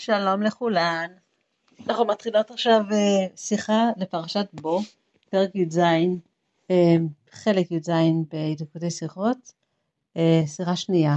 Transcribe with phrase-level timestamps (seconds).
[0.00, 1.10] שלום לכולן.
[1.88, 4.80] אנחנו מתחילות עכשיו אה, שיחה לפרשת בו,
[5.30, 5.78] פרק י"ז,
[6.70, 6.96] אה,
[7.30, 7.90] חלק י"ז
[8.30, 9.52] בדקותי שיחות,
[10.16, 11.16] אה, שיחה שנייה.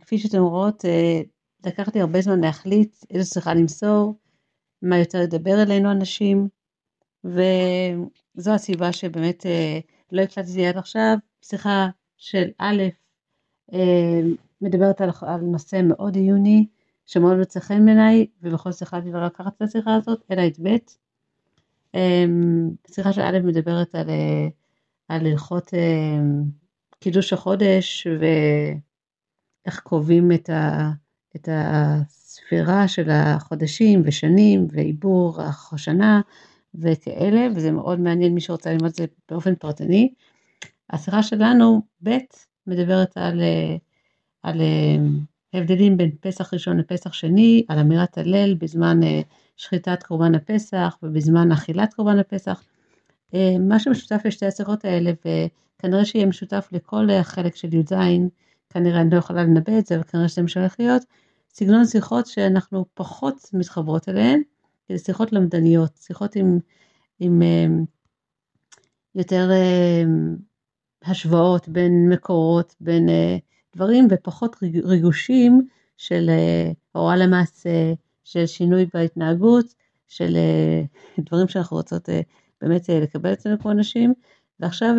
[0.00, 0.84] כפי שאתם רואות,
[1.66, 4.14] לקח לי הרבה זמן להחליט איזו שיחה למסור,
[4.82, 6.48] מה יותר לדבר אלינו אנשים,
[7.24, 9.46] וזו הסיבה שבאמת
[10.12, 11.16] לא הקלטתי עד עכשיו.
[11.42, 12.82] שיחה של א',
[14.60, 16.66] מדברת על, על נושא מאוד עיוני,
[17.12, 20.76] שמאוד מצא חן בעיניי, ובכל זאת החלטתי לא לקחת את השיחה הזאת, אלא את ב'.
[22.88, 24.48] השיחה אמ, של א' מדברת על, אה,
[25.08, 26.42] על הלכות אמ,
[27.00, 28.06] קידוש החודש,
[29.66, 30.90] ואיך קובעים את, ה,
[31.36, 35.40] את הספירה של החודשים ושנים, ועיבור
[35.72, 36.20] השנה
[36.74, 40.14] וכאלה, וזה מאוד מעניין מי שרוצה ללמוד את זה באופן פרטני.
[40.90, 42.10] השיחה שלנו, ב',
[42.66, 43.76] מדברת על, אה,
[44.42, 44.60] על
[45.52, 49.20] ההבדלים בין פסח ראשון לפסח שני, על אמירת הלל בזמן אה,
[49.56, 52.64] שחיטת קורבן הפסח ובזמן אכילת קורבן הפסח.
[53.34, 57.92] אה, מה שמשותף לשתי השיחות האלה, וכנראה שיהיה משותף לכל החלק של י"ז,
[58.70, 61.02] כנראה אני לא יכולה לנבא את זה, אבל כנראה שזה משלח להיות,
[61.50, 64.42] סגנון שיחות שאנחנו פחות מתחברות אליהן,
[64.88, 66.58] זה שיחות למדניות, שיחות עם,
[67.20, 67.66] עם אה,
[69.14, 69.50] יותר
[71.02, 73.08] השוואות בין מקורות, בין
[73.76, 77.92] דברים ופחות ריגושים של אה, הוראה למעשה,
[78.24, 79.74] של שינוי בהתנהגות,
[80.08, 80.82] של אה,
[81.26, 82.20] דברים שאנחנו רוצות אה,
[82.60, 84.14] באמת לקבל אצלנו כמו אנשים.
[84.60, 84.94] ועכשיו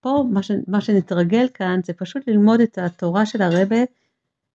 [0.00, 3.82] פה מה, מה שנתרגל כאן זה פשוט ללמוד את התורה של הרבה,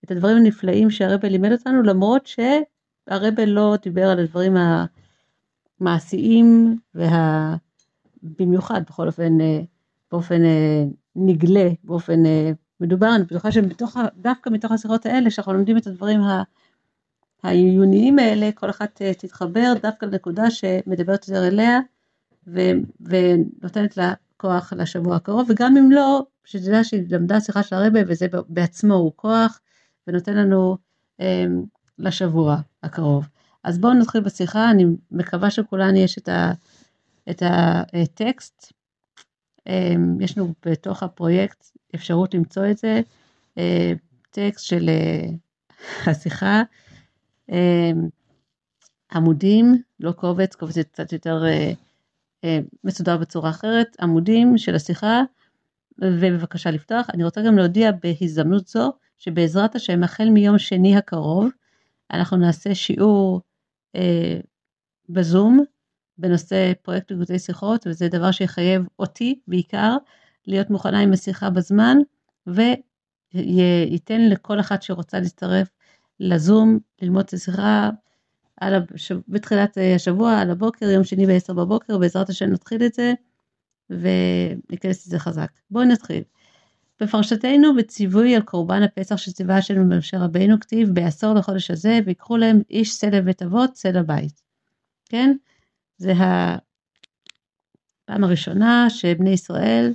[0.05, 4.55] את הדברים הנפלאים שהרבה לימד אותנו, למרות שהרבה לא דיבר על הדברים
[5.79, 7.55] המעשיים, וה...
[8.39, 9.37] במיוחד בכל אופן,
[10.11, 10.41] באופן
[11.15, 12.23] נגלה, באופן
[12.81, 16.21] מדובר, אני בטוחה שדווקא מתוך השיחות האלה, שאנחנו לומדים את הדברים
[17.43, 21.79] העיוניים האלה, כל אחת אה, תתחבר דווקא לנקודה שמדברת יותר אליה,
[22.47, 22.59] ו,
[23.01, 28.27] ונותנת לה כוח לשבוע הקרוב, וגם אם לא, שתדע שהיא למדה שיחה של הרבה, וזה
[28.49, 29.59] בעצמו הוא כוח,
[30.07, 30.77] ונותן לנו
[31.19, 31.45] אה,
[31.99, 33.27] לשבוע הקרוב.
[33.63, 36.51] אז בואו נתחיל בשיחה, אני מקווה שכולן יש את, ה,
[37.29, 38.73] את הטקסט.
[39.67, 41.65] אה, יש לנו בתוך הפרויקט
[41.95, 43.01] אפשרות למצוא את זה,
[43.57, 43.91] אה,
[44.29, 45.29] טקסט של אה,
[46.11, 46.61] השיחה,
[47.51, 47.91] אה,
[49.11, 51.43] עמודים, לא קובץ, קובץ קצת יותר
[52.83, 55.21] מסודר בצורה אחרת, עמודים של השיחה,
[56.01, 57.09] ובבקשה לפתוח.
[57.13, 61.49] אני רוצה גם להודיע בהזדמנות זו, שבעזרת השם, החל מיום שני הקרוב,
[62.13, 63.41] אנחנו נעשה שיעור
[63.95, 64.39] אה,
[65.09, 65.63] בזום
[66.17, 69.97] בנושא פרויקט איגודי שיחות, וזה דבר שיחייב אותי בעיקר
[70.47, 71.97] להיות מוכנה עם השיחה בזמן,
[72.47, 75.67] וייתן לכל אחת שרוצה להצטרף
[76.19, 77.89] לזום, ללמוד את השיחה
[78.61, 79.11] הש...
[79.27, 83.13] בתחילת השבוע, על הבוקר, יום שני ב-10 בבוקר, בעזרת השם נתחיל את זה,
[83.89, 85.51] וניכנס לזה חזק.
[85.71, 86.23] בואו נתחיל.
[87.01, 92.61] בפרשתנו בציווי על קורבן הפסח שציווה השם למשה רבינו כתיב בעשור לחודש הזה ויקחו להם
[92.69, 94.41] איש צלע בית אבות צלע בית.
[95.05, 95.35] כן?
[95.97, 96.63] זה הפעם
[98.23, 99.93] הראשונה שבני ישראל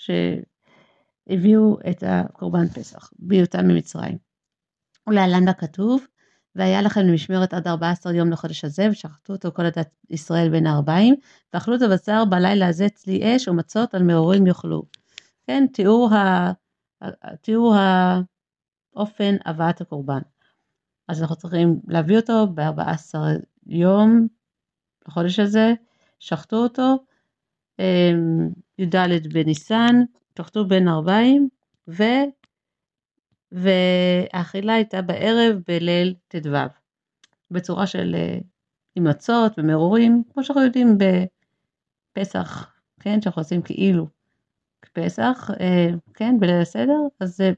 [0.00, 4.18] שהביאו את הקורבן פסח, בהיותם ממצרים.
[5.06, 6.06] ולהלן הכתוב,
[6.56, 11.14] והיה לכם למשמרת עד 14 יום לחודש הזה, ושחטו אותו כל עדת ישראל בין הארבעים,
[11.54, 14.82] ואכלו את הבשר בלילה הזה צלי אש ומצות על מעורים יאכלו.
[15.46, 16.52] כן, תיאור, ה...
[17.40, 17.74] תיאור
[18.94, 20.20] האופן הבאת הקורבן.
[21.08, 23.14] אז אנחנו צריכים להביא אותו ב-14
[23.66, 24.26] יום
[25.08, 25.74] לחודש הזה,
[26.18, 26.96] שחטו אותו,
[28.78, 28.96] י"ד
[29.32, 29.96] בניסן,
[30.38, 31.48] שחטו בין ארבעים,
[31.88, 32.02] ו...
[33.52, 36.56] והאכילה הייתה בערב בליל ט"ו,
[37.50, 38.16] בצורה של
[38.96, 40.98] עם אה, ומרורים, כמו שאנחנו יודעים
[42.12, 44.06] בפסח, כן, שאנחנו עושים כאילו
[44.92, 47.52] פסח, אה, כן, בליל הסדר, אז זה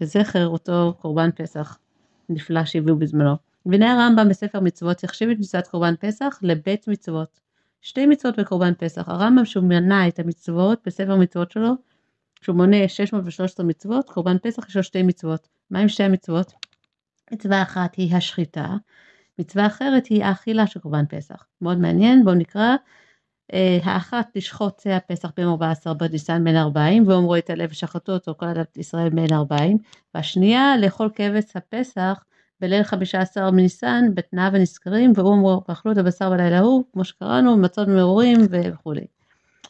[0.00, 1.78] בזכר אותו קורבן פסח
[2.28, 3.34] נפלא שהביאו בזמנו.
[3.66, 7.40] והנה הרמב"ם בספר מצוות החשיב את מצוות קורבן פסח לבית מצוות.
[7.80, 9.08] שתי מצוות בקורבן פסח.
[9.08, 11.72] הרמב"ם שהוא מנה את המצוות בספר מצוות שלו,
[12.42, 15.48] שהוא מונה 613 מצוות, קורבן פסח יש לו שתי מצוות.
[15.70, 16.52] מה עם שתי המצוות?
[17.32, 18.76] מצווה אחת היא השחיטה,
[19.38, 21.46] מצווה אחרת היא האכילה של קורבן פסח.
[21.60, 22.76] מאוד מעניין, בואו נקרא.
[23.52, 28.34] אה, האחת לשחוט צא הפסח ביום 14 בניסן בן 40 ואומרו את הלב ושחטו אותו
[28.38, 29.78] כל עדת ישראל בן 40
[30.14, 32.24] והשנייה לאכול כבש הפסח
[32.60, 37.56] בליל חמישה עשר מניסן בתנאיו הנזכרים והוא אמרו ואכלו את הבשר בלילה ההוא כמו שקראנו
[37.56, 39.06] מצות מרורים וכולי.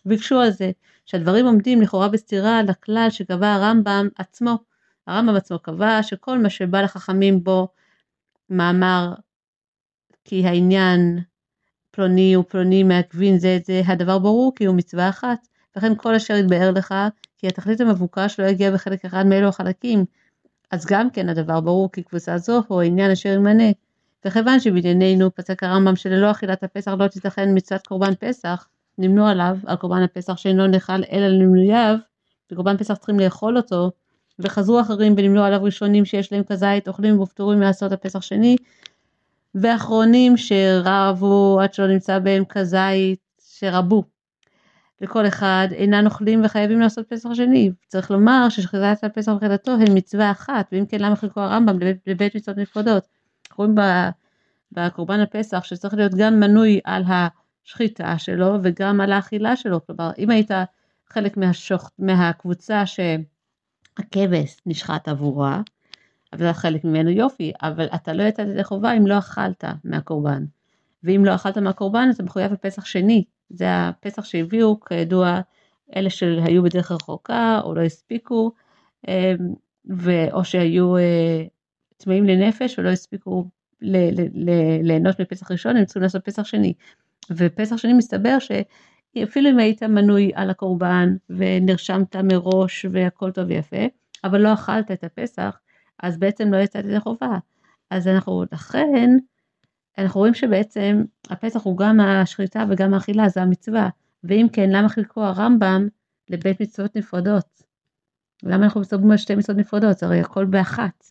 [0.07, 0.71] ביקשו על זה
[1.07, 4.59] שהדברים עומדים לכאורה בסתירה לכלל שקבע הרמב"ם עצמו.
[5.07, 7.69] הרמב"ם עצמו קבע שכל מה שבא לחכמים בו
[8.51, 9.15] מאמר
[10.25, 11.19] כי העניין
[11.91, 15.49] פלוני ופלוני מעכבין זה את זה, הדבר ברור כי הוא מצווה אחת.
[15.77, 16.95] וכן כל אשר יתבאר לך,
[17.39, 20.05] כי התכלית המבוקש לא יגיע בחלק אחד מאלו החלקים.
[20.71, 23.71] אז גם כן הדבר ברור כי קבוצה זו הוא העניין אשר ימנה.
[24.25, 28.69] וכיוון שבענייננו פסק הרמב"ם שללא אכילת הפסח לא תיתכן מצוות קורבן פסח,
[28.99, 31.97] נמנו עליו, על קורבן הפסח שאינו נאכל אלא למנוייו,
[32.53, 33.91] וקורבן פסח צריכים לאכול אותו,
[34.39, 38.57] וחזרו אחרים ונמנו עליו ראשונים שיש להם כזית, אוכלים ופטורים מעשות הפסח שני,
[39.55, 43.19] ואחרונים שרבו עד שלא נמצא בהם כזית
[43.59, 44.20] שרבו.
[45.01, 47.71] לכל אחד אינן אוכלים וחייבים לעשות פסח שני.
[47.87, 52.35] צריך לומר ששחיטת הפסח וחילתו הן מצווה אחת, ואם כן למה חילקו הרמב"ם לבית, לבית
[52.37, 53.09] מצוות נפרדות.
[53.51, 53.75] אנחנו רואים
[54.73, 59.87] בקורבן הפסח שצריך להיות גם מנוי על השחיטה שלו וגם על האכילה שלו.
[59.87, 60.51] כלומר, אם היית
[61.09, 65.63] חלק מהשוח, מהקבוצה שהכבש נשחט עבורה,
[66.33, 70.45] אבל זה חלק ממנו יופי, אבל אתה לא יצאת ידי חובה אם לא אכלת מהקורבן.
[71.05, 75.41] ואם לא אכלת מהקורבן אתה מחויב בפסח שני, זה הפסח שהביאו כידוע
[75.97, 78.53] אלה שהיו בדרך רחוקה או לא הספיקו,
[79.09, 79.55] אמ,
[80.33, 81.45] או שהיו אה,
[81.97, 83.45] טמאים לנפש ולא הספיקו
[84.83, 86.75] ליהנות מפסח ראשון, הם צריכים לעשות פסח שני.
[87.31, 93.87] ופסח שני מסתבר שאפילו אם היית מנוי על הקורבן ונרשמת מראש והכל טוב ויפה,
[94.25, 95.59] אבל לא אכלת את הפסח,
[96.03, 97.39] אז בעצם לא יצאת ידי חובה.
[97.91, 99.11] אז אנחנו, לכן,
[99.99, 103.89] אנחנו רואים שבעצם הפסח הוא גם השחיטה וגם האכילה, זה המצווה.
[104.25, 105.89] ואם כן, למה חילקו הרמב"ם
[106.31, 107.63] לבית מצוות נפרדות?
[108.43, 109.99] למה אנחנו מסתובבים על שתי מצוות נפרדות?
[109.99, 111.05] זה הרי הכל באחת.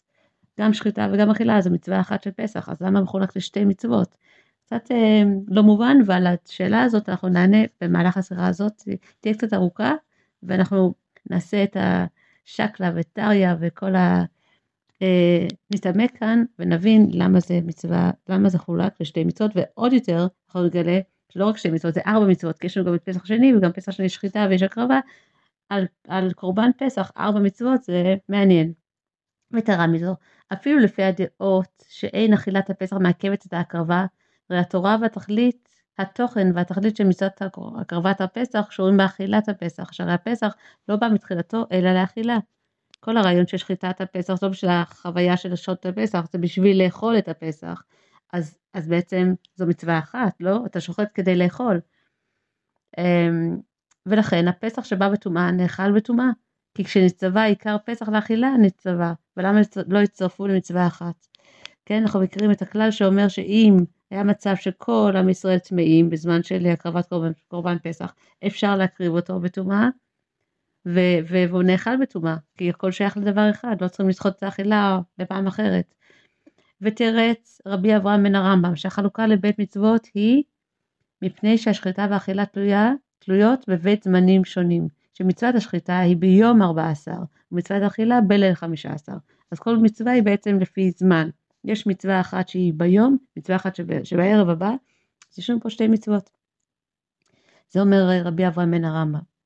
[0.59, 4.15] גם שחיטה וגם אכילה זה מצווה אחת של פסח, אז למה מחולק לשתי מצוות?
[4.65, 8.83] קצת אה, לא מובן, ועל השאלה הזאת אנחנו נענה במהלך הסדרה הזאת,
[9.19, 9.93] תהיה קצת ארוכה,
[10.43, 10.93] ואנחנו
[11.29, 14.23] נעשה את השקלא וטריא וכל ה...
[15.01, 20.63] אה, נתעמק כאן ונבין למה זה מצווה, למה זה חולק לשתי מצוות, ועוד יותר אנחנו
[20.63, 20.99] נגלה
[21.29, 23.71] שלא רק שתי מצוות, זה ארבע מצוות, כי יש לנו גם את פסח שני וגם
[23.71, 24.99] פסח שני שחיטה ויש הקרבה,
[25.69, 28.73] על, על קורבן פסח ארבע מצוות זה מעניין.
[29.51, 30.15] ויתרה מזו,
[30.53, 34.05] אפילו לפי הדעות שאין אכילת הפסח מעכבת את ההקרבה,
[34.49, 37.41] הרי התורה והתכלית, התוכן והתכלית של מצוות
[37.81, 40.55] הקרבת הפסח קשורים באכילת הפסח, שהרי הפסח
[40.89, 42.37] לא בא מתחילתו אלא לאכילה.
[42.99, 47.27] כל הרעיון של שחיטת הפסח לא בשביל החוויה של שעות הפסח, זה בשביל לאכול את
[47.27, 47.83] הפסח.
[48.33, 50.65] אז, אז בעצם זו מצווה אחת, לא?
[50.65, 51.79] אתה שוחט כדי לאכול.
[52.97, 53.57] אמ,
[54.05, 56.29] ולכן הפסח שבא בטומאה נאכל בטומאה.
[56.75, 61.27] כי כשנצטווה עיקר פסח לאכילה נצטווה, ולמה לא הצטרפו למצווה אחת?
[61.85, 63.77] כן, אנחנו מכירים את הכלל שאומר שאם
[64.11, 68.13] היה מצב שכל עם ישראל טמאים בזמן של הקרבת קורבן, קורבן פסח,
[68.47, 69.87] אפשר להקריב אותו בטומאה,
[70.85, 75.93] והוא נאכל בטומאה, כי הכל שייך לדבר אחד, לא צריכים לדחות את האכילה לפעם אחרת.
[76.81, 80.43] ותרץ רבי אברהם בן הרמב"ם שהחלוקה לבית מצוות היא
[81.21, 87.15] מפני שהשחיטה והאכילה תלויה, תלויות בבית זמנים שונים, שמצוות השחיטה היא ביום 14
[87.51, 89.15] ומצוות האכילה בליל 15.
[89.51, 91.29] אז כל מצווה היא בעצם לפי זמן.
[91.65, 94.69] יש מצווה אחת שהיא ביום, מצווה אחת שבערב הבא,
[95.31, 96.29] אז יש לנו פה שתי מצוות.
[97.69, 99.38] זה אומר רבי אברהם בן הרמב"ם.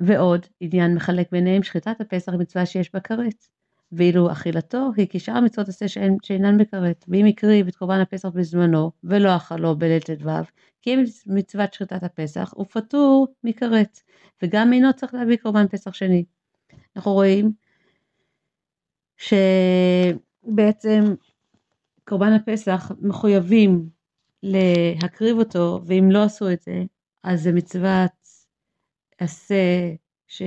[0.00, 3.48] ועוד עניין מחלק ביניהם שחיטת הפסח היא מצווה שיש בה כרת.
[3.92, 5.88] ואילו אכילתו היא כשאר המצוות עשה
[6.22, 10.28] שאינן בכרת, ואם הקריב את קורבן הפסח בזמנו ולא אכלו בליל ט"ו,
[10.82, 14.00] כי אם מצוות שחיטת הפסח הוא פטור מכרת,
[14.42, 16.24] וגם אינו צריך להביא קורבן פסח שני.
[16.96, 17.52] אנחנו רואים
[19.16, 21.14] שבעצם
[22.04, 23.88] קורבן הפסח מחויבים
[24.42, 26.82] להקריב אותו, ואם לא עשו את זה,
[27.24, 28.10] אז זה מצוות
[29.18, 29.94] עשה
[30.26, 30.42] ש...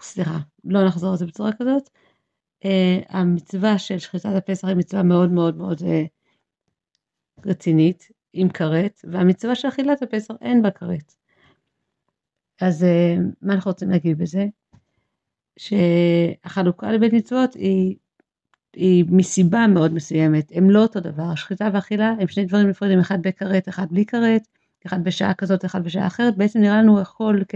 [0.00, 1.90] סליחה, לא נחזור על זה בצורה כזאת.
[2.64, 2.68] Uh,
[3.08, 5.84] המצווה של שחיטת הפסח היא מצווה מאוד מאוד מאוד uh,
[7.46, 11.14] רצינית, עם כרת, והמצווה של אכילת הפסח אין בה כרת.
[12.60, 14.46] אז uh, מה אנחנו רוצים להגיד בזה?
[15.58, 17.96] שהחלוקה לבית מצוות היא,
[18.74, 23.22] היא מסיבה מאוד מסוימת, הם לא אותו דבר, שחיטה ואכילה הם שני דברים נפרדים, אחד
[23.22, 24.48] בכרת, אחד בלי כרת,
[24.86, 27.54] אחד בשעה כזאת, אחד בשעה אחרת, בעצם נראה לנו הכל כ,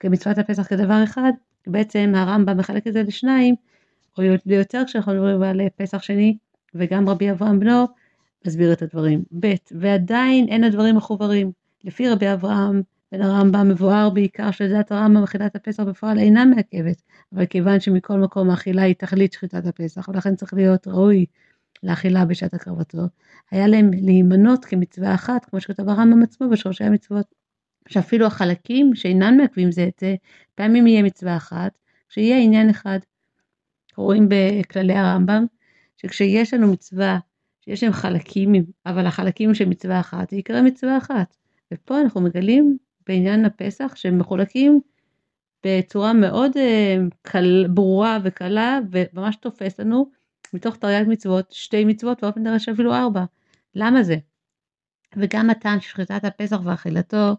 [0.00, 1.32] כמצוות הפסח כדבר אחד,
[1.66, 3.54] בעצם הרמב"ם מחלק את זה לשניים,
[4.18, 6.36] או ליותר כשאנחנו מדברים על פסח שני,
[6.74, 7.86] וגם רבי אברהם בנו
[8.46, 9.24] מסביר את הדברים.
[9.40, 11.52] ב' ועדיין אין הדברים מחוברים.
[11.84, 17.02] לפי רבי אברהם בן הרמב"ם מבואר בעיקר שלדעת הרמב"ם אכילת הפסח בפועל אינה מעכבת,
[17.34, 21.26] אבל כיוון שמכל מקום האכילה היא תכלית שחיטת הפסח, ולכן צריך להיות ראוי
[21.82, 22.98] לאכילה בשעת הקרבתו,
[23.50, 27.34] היה להם להימנות כמצווה אחת, כמו שכתב הרמב"ם עצמו בשורשי המצוות.
[27.88, 30.14] שאפילו החלקים שאינן מעכבים זה את זה,
[30.54, 32.98] פעמים יהיה מצווה אחת, שיהיה עניין אחד.
[33.96, 35.44] רואים בכללי הרמב"ם,
[35.96, 37.18] שכשיש לנו מצווה,
[37.60, 38.52] שיש להם חלקים,
[38.86, 41.36] אבל החלקים של מצווה אחת, זה יקרה מצווה אחת.
[41.74, 44.80] ופה אנחנו מגלים בעניין הפסח שהם מחולקים
[45.66, 50.10] בצורה מאוד uh, קל, ברורה וקלה וממש תופס לנו
[50.52, 53.24] מתוך תרי"ג מצוות שתי מצוות באופן דרך שאפילו ארבע.
[53.74, 54.16] למה זה?
[55.16, 57.36] וגם מתן שחיטת הפסח ואכילתו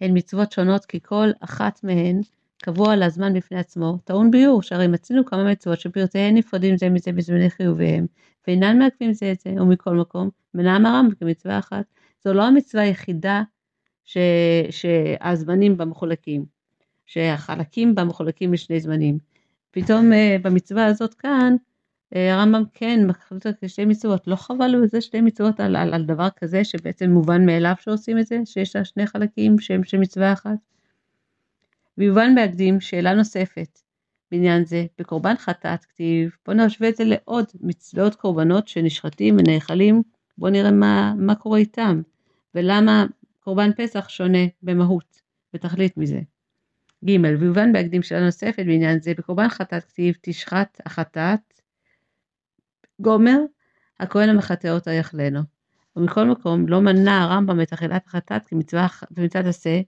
[0.00, 2.20] הן מצוות שונות כי כל אחת מהן
[2.62, 7.50] קבוע לזמן בפני עצמו, טעון ביור, שהרי מצינו כמה מצוות שפרטיהן נפרדים זה מזה בזמני
[7.50, 8.06] חיוביהם,
[8.46, 11.84] ואינן מעכבים זה את זה, ומכל מקום, מנעם הרם כמצווה אחת.
[12.24, 13.42] זו לא המצווה היחידה
[14.04, 14.18] ש...
[14.70, 16.44] שהזמנים בה מחולקים,
[17.06, 19.18] שהחלקים בה מחולקים לשני זמנים.
[19.70, 21.56] פתאום uh, במצווה הזאת כאן,
[22.14, 26.28] הרמב"ם כן מחליט שתי מצוות, לא חבל לו בזה שתי מצוות על, על, על דבר
[26.36, 30.58] כזה שבעצם מובן מאליו שעושים את זה, שיש לה שני חלקים שהם של מצווה אחת.
[31.98, 33.78] ויובן בהקדים שאלה נוספת
[34.30, 40.02] בעניין זה, בקורבן חטאת כתיב, בוא נשווה את זה לעוד מצוות קורבנות שנשחטים ונאכלים,
[40.38, 42.02] בוא נראה מה, מה קורה איתם,
[42.54, 43.06] ולמה
[43.40, 45.20] קורבן פסח שונה במהות
[45.54, 46.20] ותכלית מזה.
[47.04, 47.10] ג.
[47.40, 51.53] ויובן בהקדים שאלה נוספת בעניין זה, בקורבן חטאת כתיב תשחט החטאת,
[53.00, 53.38] גומר,
[54.00, 55.40] הכהן המחטא אותה יאכלנו.
[55.96, 59.80] ומכל מקום לא מנע הרמב"ם את אכילת החטאת כמצווה ומצוות עשה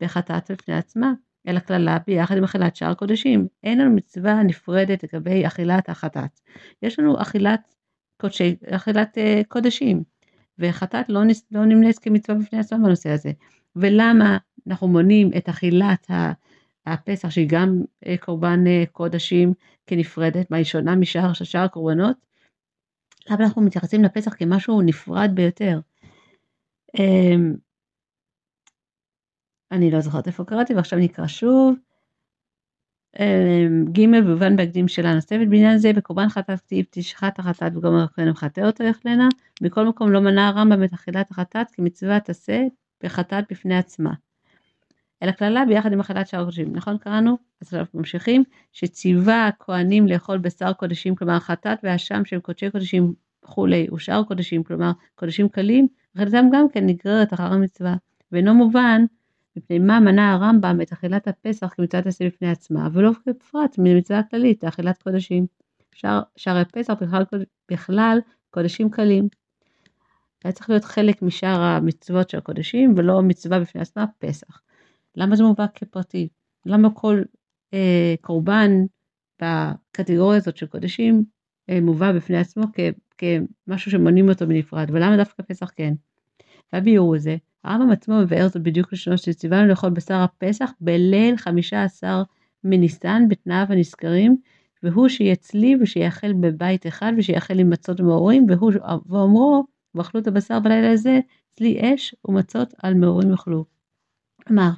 [0.00, 1.12] בחטאת בפני עצמה,
[1.48, 3.46] אלא קללה ביחד עם אכילת שאר קודשים.
[3.64, 6.40] אין לנו מצווה נפרדת לגבי אכילת החטאת.
[6.82, 7.74] יש לנו אכילת,
[8.20, 10.02] קודשי, אכילת uh, קודשים,
[10.58, 13.30] וחטאת לא, לא נמנית כמצווה בפני עצמה בנושא הזה.
[13.76, 16.06] ולמה אנחנו מונים את אכילת
[16.86, 19.54] הפסח שהיא גם uh, קורבן uh, קודשים
[19.86, 22.16] כנפרדת, מה היא שונה משאר שאר הקורבנות?
[23.30, 25.80] למה אנחנו מתייחסים לפסח כמשהו נפרד ביותר?
[26.96, 27.56] Um,
[29.72, 31.76] אני לא זוכרת איפה קראתי ועכשיו נקרא שוב.
[33.20, 38.28] אמ, ג' ובן בהקדים שאלה נוספת בעניין זה בקורבן חטאת כתיב תשחט החטאת וגומר הכהן
[38.28, 39.28] ומחטא אותו יאכלנה
[39.62, 42.62] מכל מקום לא מנע הרמב"ם את אכילת החטאת כמצוות עשה
[43.02, 44.12] בחטאת בפני עצמה.
[45.22, 47.38] אלא קללה ביחד עם אכילת שאר קודשים נכון קראנו?
[47.60, 53.14] אז עכשיו ממשיכים שציווה הכהנים לאכול בשר קודשים כלומר חטאת והאשם של קודשי קודשים
[53.44, 57.94] וכולי ושאר קודשים כלומר קודשים קלים אכילתם גם כן נגררת אחר המצווה
[58.32, 59.04] ואינו מובן
[59.56, 64.64] מפני מה מנע הרמב"ם את אכילת הפסח כמצוות עשה בפני עצמה, ולא בפרט ממצווה הכללית,
[64.64, 65.46] אכילת קודשים.
[66.36, 67.24] שערי פסח בכלל,
[67.70, 69.28] בכלל קודשים קלים.
[70.44, 74.60] היה צריך להיות חלק משאר המצוות של הקודשים, ולא מצווה בפני עצמה, פסח.
[75.16, 76.28] למה זה מובא כפרטי?
[76.66, 77.22] למה כל
[77.74, 78.70] אה, קורבן
[79.42, 81.24] בקטגוריה הזאת של קודשים
[81.70, 82.80] אה, מובא בפני עצמו כ,
[83.18, 85.94] כמשהו שמונים אותו בנפרד, ולמה דווקא פסח כן?
[86.72, 92.22] והביאור הזה, הרמב"ם עצמו מבאר זאת בדיוק לשונו שציוונו לאכול בשר הפסח בליל חמישה עשר
[92.64, 94.36] מניסן בתנאיו הנזכרים
[94.82, 98.72] והוא שיצלי ושיאכל בבית אחד ושיאכל עם מצות ומאורים והוא
[99.06, 99.64] ואומרו
[99.94, 101.20] ואכלו את הבשר בלילה הזה
[101.52, 103.64] צלי אש ומצות על מאורים יאכלו.
[104.46, 104.70] כלומר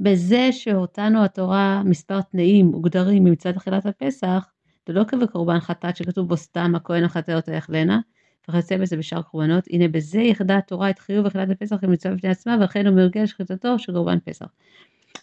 [0.00, 4.52] בזה שהותנו התורה מספר תנאים מוגדרים ממצוות אכילת הפסח
[4.86, 8.00] זה לא כבקורבן חטאת שכתוב בו סתם הכהן החטא אותה יאכלנה
[8.48, 12.56] וכיוצא בזה בשאר קורבנות, הנה בזה יחדה התורה את חיוב אכילת הפסח כמצווה בפני עצמה,
[12.64, 14.46] וכן הוא מרגל שחיטתו של קורבן פסח.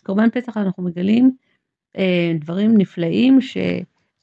[0.03, 1.31] קורבן פסח אנחנו מגלים
[1.97, 3.57] אה, דברים נפלאים ש,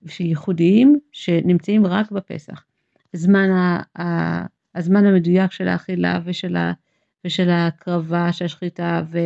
[0.07, 2.65] שייחודיים שנמצאים רק בפסח.
[3.13, 6.73] זמן ה, ה, הזמן המדויק של האכילה ושל, ה,
[7.25, 9.19] ושל הקרבה של השחיטה ו,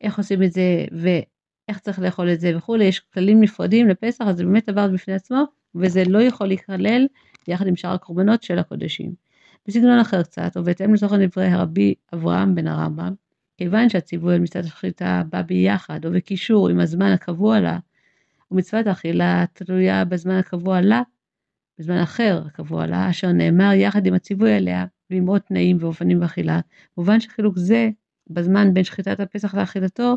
[0.00, 4.36] ואיך עושים את זה ואיך צריך לאכול את זה וכולי, יש כללים נפרדים לפסח, אז
[4.36, 7.06] זה באמת דבר בפני עצמו וזה לא יכול להיכלל
[7.48, 9.14] יחד עם שאר הקורבנות של הקודשים.
[9.66, 13.14] בסגנון אחר קצת, ובהתאם לתוכן דברי הרבי אברהם בן הרמב"ם,
[13.56, 17.78] כיוון שהציווי על מצוות השחיטה בא ביחד או בקישור עם הזמן הקבוע לה,
[18.50, 21.02] ומצוות האכילה תלויה בזמן הקבוע לה,
[21.78, 26.60] בזמן אחר הקבוע לה, אשר נאמר יחד עם הציווי עליה, ועם עוד תנאים ואופנים באכילה,
[26.96, 27.90] מובן שחילוק זה
[28.30, 30.16] בזמן בין שחיטת הפסח לאכילתו,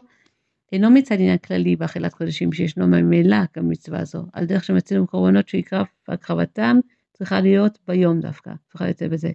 [0.71, 5.47] אינו מצד עניין כללי באכילת קודשים שישנו ממילא גם מצווה זו, על דרך שמצינו קורבנות
[5.47, 6.79] שעיקר הקרבתם
[7.13, 9.31] צריכה להיות ביום דווקא, צריכה לצאת בזה.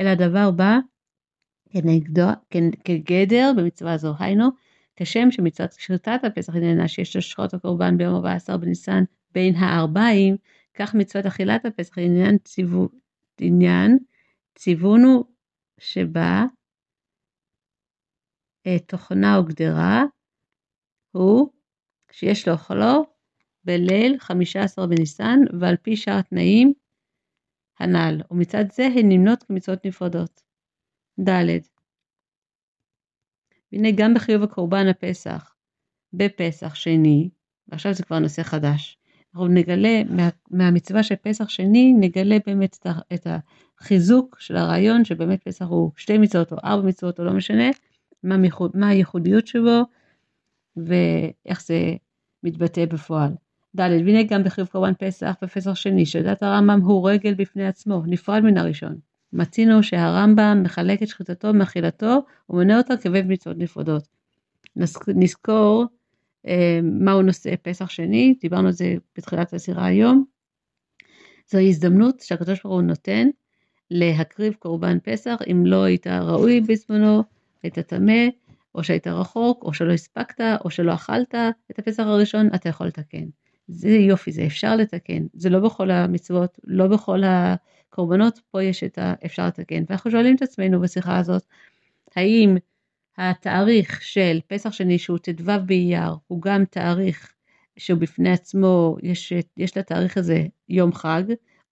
[0.00, 0.78] אלא הדבר בא
[1.70, 2.26] כנגדו,
[2.84, 4.48] כגדר במצווה זו, היינו,
[4.96, 10.36] כשם שמצוות שחיטת הפסח עניינה שיש לשחוט הקורבן ביום 14 בניסן בין הארבעים,
[10.74, 12.88] כך מצוות אכילת הפסח עניין, ציוו,
[13.40, 13.98] עניין
[14.54, 15.24] ציוונו
[15.78, 16.44] שבה
[18.86, 20.04] תוכנה או גדרה
[21.10, 21.50] הוא
[22.12, 23.06] שיש לאכולו
[23.64, 26.72] בליל 15 בניסן ועל פי שאר התנאים
[27.78, 30.42] הנ"ל, ומצד זה הן נמנות כמצוות נפרדות.
[31.20, 31.30] ד.
[33.72, 35.54] והנה גם בחיוב הקורבן הפסח
[36.12, 37.30] בפסח שני,
[37.68, 38.98] ועכשיו זה כבר נושא חדש.
[39.34, 45.64] אנחנו נגלה מה, מהמצווה של פסח שני, נגלה באמת את החיזוק של הרעיון שבאמת פסח
[45.64, 47.70] הוא שתי מצוות או ארבע מצוות או לא משנה,
[48.22, 49.82] מה, מיחוד, מה הייחודיות שבו
[50.76, 51.94] ואיך זה
[52.42, 53.30] מתבטא בפועל.
[53.76, 58.42] ד' והנה גם בחיוב קורבן פסח ופסח שני, שדת הרמב"ם הוא רגל בפני עצמו, נפרד
[58.42, 58.98] מן הראשון.
[59.32, 64.08] מצינו שהרמב"ם מחלק את שחיטתו מאכילתו ומונה אותה כבית מצוות נפרדות.
[65.08, 65.84] נזכור
[66.46, 70.24] אה, מהו נושא פסח שני, דיברנו על זה בתחילת הסירה היום.
[71.50, 73.28] זוהי הזדמנות שהקדוש ברוך הוא נותן
[73.90, 77.22] להקריב קורבן פסח אם לא היית ראוי בזמנו,
[77.62, 78.22] היית טמא,
[78.74, 81.34] או שהיית רחוק, או שלא הספקת, או שלא אכלת
[81.70, 83.24] את הפסח הראשון, אתה יכול לתקן.
[83.68, 88.98] זה יופי, זה אפשר לתקן, זה לא בכל המצוות, לא בכל הקורבנות, פה יש את
[89.02, 89.84] האפשר לתקן.
[89.88, 91.42] ואנחנו שואלים את עצמנו בשיחה הזאת,
[92.16, 92.56] האם
[93.18, 97.32] התאריך של פסח שני שהוא ט"ו באייר הוא גם תאריך
[97.76, 101.22] שהוא בפני עצמו, יש, יש לתאריך הזה יום חג,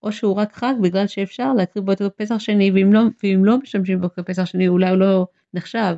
[0.02, 3.58] או שהוא רק חג בגלל שאפשר להקריב בו את פסח שני, ואם לא, ואם לא
[3.58, 5.26] משתמשים בו כפסח שני אולי הוא לא
[5.58, 5.96] נחשב.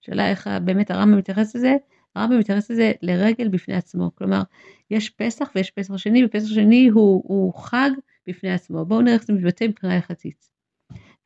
[0.00, 1.76] שאלה איך באמת הרמב"ם מתייחס לזה,
[2.14, 4.42] הרמב"ם מתייחס לזה לרגל בפני עצמו, כלומר
[4.90, 7.90] יש פסח ויש פסח שני, ופסח שני הוא, הוא חג
[8.26, 8.84] בפני עצמו.
[8.84, 10.50] בואו נראה איך זה מתבטא מבחינה הלכתית.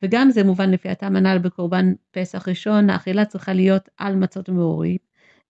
[0.03, 4.97] וגם זה מובן לפי הטעם הנ"ל בקורבן פסח ראשון, האכילה צריכה להיות על מצות ומעורים,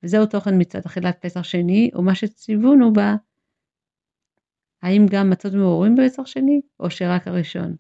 [0.04, 3.16] וזהו תוכן מצד אכילת פסח שני, ומה שציוונו בה,
[4.82, 7.76] האם גם מצות ומעורים בפסח שני, או שרק הראשון.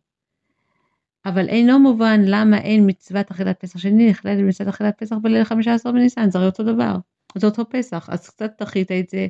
[1.29, 5.91] אבל אינו מובן למה אין מצוות אכילת פסח שני נכללת במצוות אכילת פסח בליל 15
[5.91, 6.95] בניסן, זה הרי אותו דבר,
[7.37, 9.27] זה אותו פסח, אז קצת דחית את זה,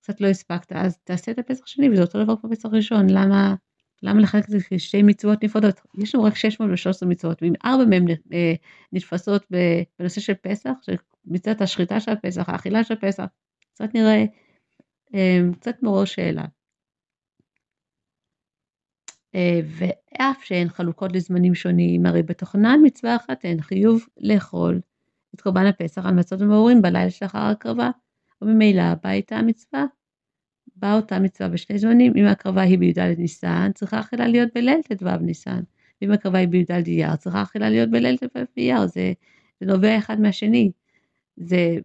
[0.00, 3.54] קצת לא הספקת, אז תעשה את הפסח שני וזה אותו דבר כמו פסח ראשון, למה
[4.02, 5.80] למה לחלק את זה כשתי מצוות נפרדות?
[5.98, 8.54] יש לנו רק 613 מצוות, ואם ארבע מהן אה,
[8.92, 9.46] נתפסות
[9.98, 10.70] בנושא של פסח,
[11.24, 13.24] מצוות השחיטה של הפסח, האכילה של פסח,
[13.74, 14.24] קצת נראה,
[15.14, 16.44] אה, קצת מעורר שאלה.
[19.34, 24.80] אה, ואף שהן חלוקות לזמנים שונים, הרי בתוכנן מצווה אחת הן חיוב לאכול
[25.34, 27.90] את קורבן הפסח על מצות ומעורים בלילה שלאחר ההקרבה,
[28.42, 29.84] וממילא באה איתה המצווה
[30.76, 35.16] באה אותה מצווה בשני זמנים, אם ההקרבה היא בי"ד ניסן, צריכה אכילה להיות בליל ט"ו
[35.20, 35.60] ניסן.
[36.02, 39.12] ואם ההקרבה היא בי"ד אייר, צריכה אכילה להיות בליל ט"ו אייר, זה,
[39.60, 40.72] זה נובע אחד מהשני.
[41.36, 41.76] זה,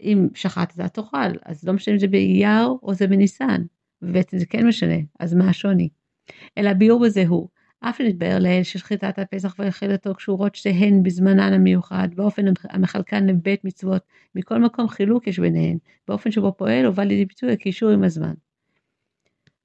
[0.00, 3.62] אם שחטת תאכל, אז לא משנה אם זה באייר או זה בניסן,
[4.02, 5.88] ובעצם זה כן משנה, אז מה השוני?
[6.58, 7.48] אלא הביאור בזה הוא,
[7.80, 14.02] אף שנתבהר לאל ששחיטת הפסח ואכילתו קשורות שתיהן בזמנן המיוחד, באופן המחלקן לבית מצוות,
[14.34, 18.34] מכל מקום חילוק יש ביניהן, באופן שבו פועל ובא לידי ביטוי הקישור עם הזמן.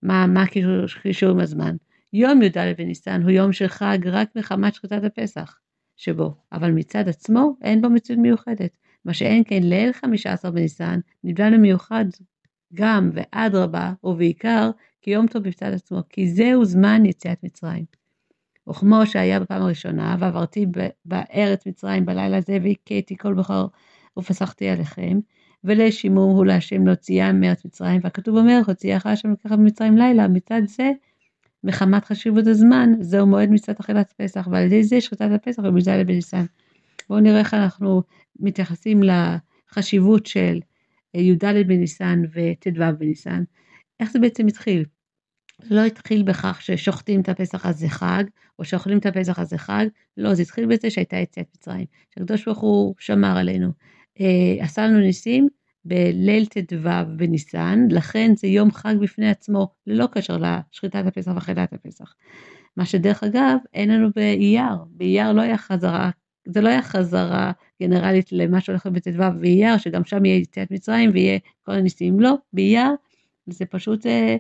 [0.04, 1.76] מה, מה הקישור עם הזמן?
[2.14, 5.60] יום י"ד בניסן הוא יום של חג רק מחמת שחיטת הפסח
[5.98, 8.78] שבו, אבל מצד עצמו אין בו מציאות מיוחדת.
[9.06, 12.06] מה שאין כן ליל 15 בניסן נבנה למיוחד
[12.74, 14.72] גם ואדרבה ובעיקר
[15.10, 17.86] כיום טוב בצד עצמו, כי זהו זמן יציאת מצרים.
[18.70, 20.66] וכמו שהיה בפעם הראשונה, ועברתי
[21.06, 23.70] בארץ מצרים בלילה הזה, והכיתי כל בכור
[24.20, 25.20] ופסחתי עליכם,
[25.64, 30.92] ולשימור הוא להשם להוציאם מארץ מצרים, והכתוב אומר, הוציאך השם לקחה במצרים לילה, מצד זה,
[31.64, 36.46] מחמת חשיבות הזמן, זהו מועד מצוות אכילת פסח, ועל ידי זה שחיטת הפסח ובזל בניסן.
[37.10, 38.02] בואו נראה איך אנחנו
[38.40, 40.60] מתייחסים לחשיבות של
[41.14, 43.44] י"ד בניסן וט"ו בניסן.
[44.00, 44.86] איך זה בעצם התחיל?
[45.70, 48.24] לא התחיל בכך ששוחטים את הפסח הזה חג,
[48.60, 49.86] או שאוכלים את הפסח הזה חג,
[50.18, 53.72] לא, זה התחיל בזה שהייתה יציאת מצרים, שהקדוש ברוך הוא שמר עלינו.
[54.20, 55.48] אה, עשה לנו ניסים
[55.86, 62.14] בליל ט"ו בניסן, לכן זה יום חג בפני עצמו, ללא קשר לשחיטת הפסח ואכילת הפסח.
[62.78, 66.10] מה שדרך אגב, אין לנו באייר, באייר לא היה חזרה,
[66.48, 71.40] זה לא היה חזרה גנרלית למה שהולך בט"ו ואייר, שגם שם יהיה יציאת מצרים ויהיה
[71.64, 72.90] כל הניסים, לא, באייר
[73.48, 74.38] זה פשוט אה,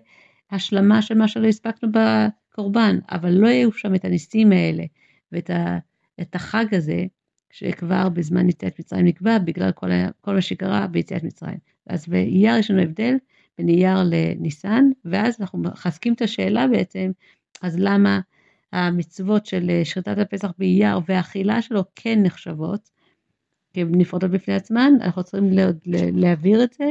[0.51, 4.83] השלמה של מה שלא הספקנו בקורבן, אבל לא יהיו שם את הניסים האלה
[5.31, 5.77] ואת ה,
[6.21, 7.05] את החג הזה,
[7.51, 9.87] שכבר בזמן יציאת מצרים נקבע בגלל כל,
[10.21, 11.57] כל מה שקרה ביציאת מצרים.
[11.87, 13.15] אז באייר יש לנו הבדל
[13.57, 17.11] בין אייר לניסן, ואז אנחנו מחזקים את השאלה בעצם,
[17.61, 18.19] אז למה
[18.73, 22.89] המצוות של שחיטת הפסח באייר והאכילה שלו כן נחשבות
[23.73, 25.49] כנפרדות בפני עצמן, אנחנו צריכים
[26.13, 26.85] להעביר את זה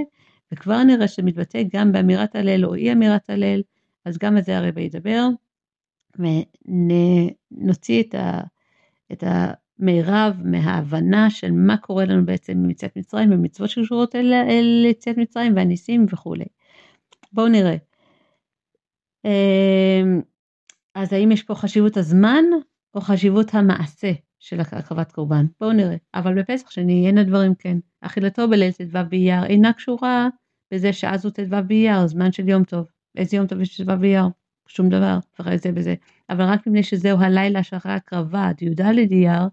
[0.52, 3.62] וכבר נראה שמתבטא גם באמירת הלל או אי אמירת הלל,
[4.04, 5.26] אז גם על זה הרבי ידבר,
[6.18, 8.40] ונוציא את, ה,
[9.12, 15.56] את המירב מההבנה של מה קורה לנו בעצם מיציאת מצרים, ומצוות שקשורות אל, יציאת מצרים
[15.56, 16.44] והניסים וכולי.
[17.32, 17.76] בואו נראה.
[19.24, 20.20] אמ,
[20.94, 22.44] אז האם יש פה חשיבות הזמן
[22.94, 25.46] או חשיבות המעשה של הקרבת קורבן?
[25.60, 25.96] בואו נראה.
[26.14, 27.78] אבל בפסח שני אין הדברים כן.
[28.00, 30.28] אכילתו בליל ט"ו באייר אינה קשורה
[30.70, 32.86] בזה שאז הוא ט"ו באייר, זמן של יום טוב.
[33.16, 34.24] איזה יום טוב יש ט"ו באייר?
[34.68, 35.94] שום דבר, ואחרי זה וזה.
[36.30, 39.48] אבל רק מפני שזהו הלילה שאחרי הקרבה, עד י"ד אייר,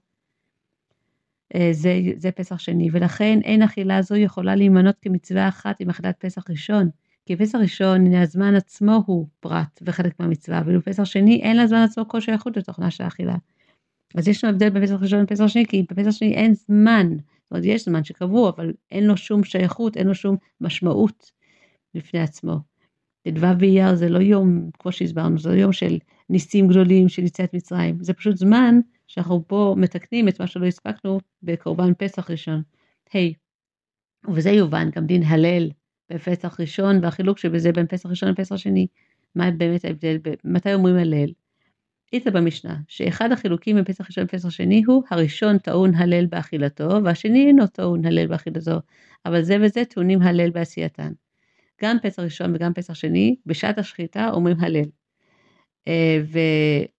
[1.55, 6.15] אה, זה, זה פסח שני, ולכן אין אכילה זו יכולה להימנות כמצווה אחת עם אכילת
[6.19, 6.89] פסח ראשון.
[7.25, 11.77] כי פסח ראשון, הנה הזמן עצמו הוא פרט וחלק מהמצווה, ואילו פסח שני אין לזמן
[11.77, 13.35] עצמו כל שייכות לתוכנה של האכילה.
[14.15, 17.51] אז יש לנו הבדל בין פסח ראשון לפסח שני, כי בפסח שני אין זמן, זאת
[17.51, 21.31] אומרת יש זמן שקבוע, אבל אין לו שום שייכות, אין לו שום משמעות
[21.93, 22.59] בפני עצמו.
[23.27, 25.97] ט"ו באייר זה לא יום, כמו שהסברנו, זה לא יום של
[26.29, 31.19] ניסים גדולים של יציאת מצרים, זה פשוט זמן שאנחנו פה מתקנים את מה שלא הספקנו
[31.43, 32.61] בקורבן פסח ראשון.
[33.13, 35.69] היי, hey, ובזה יובן גם דין הלל
[36.09, 38.87] בפסח ראשון והחילוק שבזה בין פסח ראשון לפסח שני.
[39.35, 41.29] מה באמת ההבדל, מתי אומרים הלל?
[42.15, 47.47] איתה במשנה, שאחד החילוקים בין פסח ראשון לפסח שני הוא הראשון טעון הלל באכילתו והשני
[47.47, 48.79] אינו טעון הלל באכילתו,
[49.25, 51.11] אבל זה וזה טעונים הלל בעשייתן.
[51.81, 54.85] גם פסח ראשון וגם פסח שני, בשעת השחיטה אומרים הלל.
[55.87, 56.17] אה,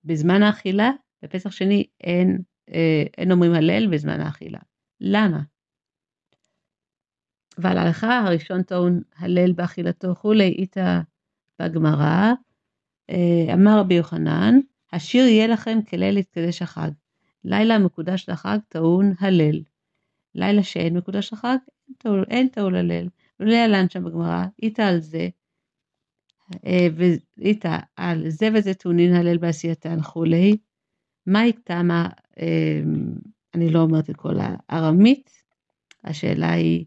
[0.05, 0.90] ובזמן האכילה,
[1.22, 2.38] בפסח שני אין,
[2.74, 4.59] אה, אין אומרים הלל בזמן האכילה.
[5.00, 5.40] למה?
[7.59, 11.00] ועל ההלכה הראשון טעון הלל באכילתו כולי איתה
[11.62, 12.33] בגמרא,
[13.11, 14.59] אה, אמר רבי יוחנן,
[14.92, 16.90] השיר יהיה לכם כליל להתקדש החג.
[17.44, 19.62] לילה מקודש לחג טעון הלל.
[20.35, 21.57] לילה שאין מקודש לחג,
[22.31, 23.09] אין טעון הלל.
[23.40, 25.29] לא להלן שם בגמרא, איתה על זה,
[26.66, 26.87] אה,
[27.38, 30.57] ואיתה על זה וזה טעונין הלל בעשייתן כולי.
[31.27, 32.09] מה איתה, מה,
[32.40, 32.81] אה,
[33.55, 34.35] אני לא אומרת את כל
[34.68, 35.31] הארמית,
[36.05, 36.85] השאלה היא,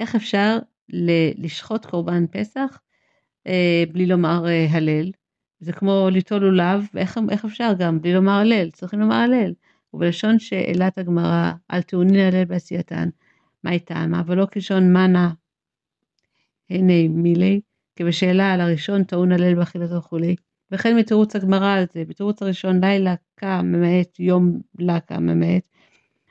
[0.00, 0.58] איך אפשר
[1.36, 2.80] לשחוט קורבן פסח
[3.46, 5.10] אה, בלי לומר הלל?
[5.62, 8.70] זה כמו ליטול לולב, ואיך איך אפשר גם בלי לומר הלל?
[8.70, 9.52] צריכים לומר הלל.
[9.94, 13.08] ובלשון שאלת הגמרא, על טעונין הלל בעשייתן,
[13.64, 15.32] מה איתה, מה, ולא כלשון מנה
[16.70, 17.60] הנה מילי,
[17.96, 20.36] כבשאלה על הראשון טעון הלל באכילתו וכולי.
[20.70, 25.64] וכן מתירוץ הגמרא על זה, בתירוץ הראשון לילה קם ממעט, יום לקה ממעט,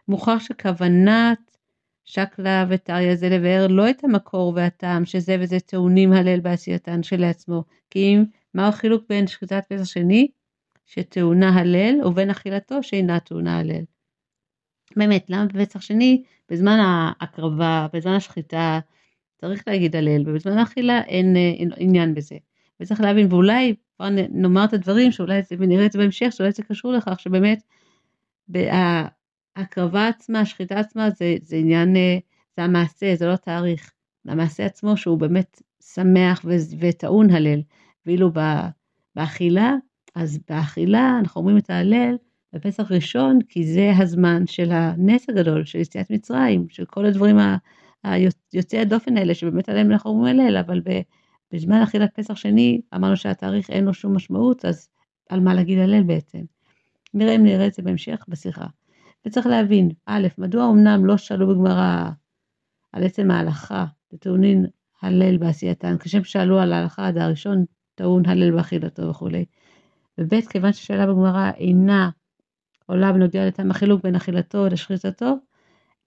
[0.07, 1.57] מוכרח שכוונת
[2.05, 7.99] שקלא וטריא זה לבאר לא את המקור והטעם שזה וזה טעונים הלל בעשייתן שלעצמו, כי
[7.99, 10.27] אם מהו החילוק בין שחיטת פסח שני
[10.85, 13.83] שטעונה הלל ובין אכילתו שאינה טעונה הלל.
[14.95, 18.79] באמת, למה בפסח שני, בזמן ההקרבה, בזמן השחיטה,
[19.41, 22.35] צריך להגיד הלל, ובזמן האכילה אין, אה, אין עניין בזה.
[22.79, 26.63] וצריך להבין, ואולי כבר נאמר את הדברים, שאולי זה, ונראה את זה בהמשך, שאולי זה
[26.63, 27.63] קשור לכך שבאמת
[29.55, 32.17] ההקרבה עצמה, השחיטה עצמה, זה, זה עניין, אה,
[32.57, 33.91] זה המעשה, זה לא תאריך.
[34.27, 35.61] המעשה עצמו שהוא באמת
[35.93, 36.45] שמח
[36.79, 37.61] וטעון הלל.
[38.05, 38.31] ואילו
[39.15, 39.75] באכילה,
[40.15, 42.15] אז באכילה אנחנו אומרים את ההלל
[42.53, 47.37] בפסח ראשון, כי זה הזמן של הנס הגדול, של יציאת מצרים, של כל הדברים.
[48.03, 50.81] היוצאי הדופן האלה, שבאמת עליהם אנחנו אומרים הלל, אבל
[51.53, 54.89] בזמן אכילת פסח שני, אמרנו שהתאריך אין לו שום משמעות, אז
[55.29, 56.39] על מה להגיד הלל בעצם?
[57.13, 58.65] נראה אם נראה את זה בהמשך בשיחה.
[59.25, 62.09] וצריך להבין, א', מדוע אמנם לא שאלו בגמרא
[62.91, 64.65] על עצם ההלכה, וטעונין
[65.01, 69.45] הלל בעשייתן, כשם שאלו על ההלכה עד הראשון טעון הלל באכילתו וכולי.
[70.17, 72.09] וב', כיוון ששאלה בגמרא אינה
[72.85, 75.35] עולה בנוגע לטעם החילוק בין אכילתו לשחיטתו,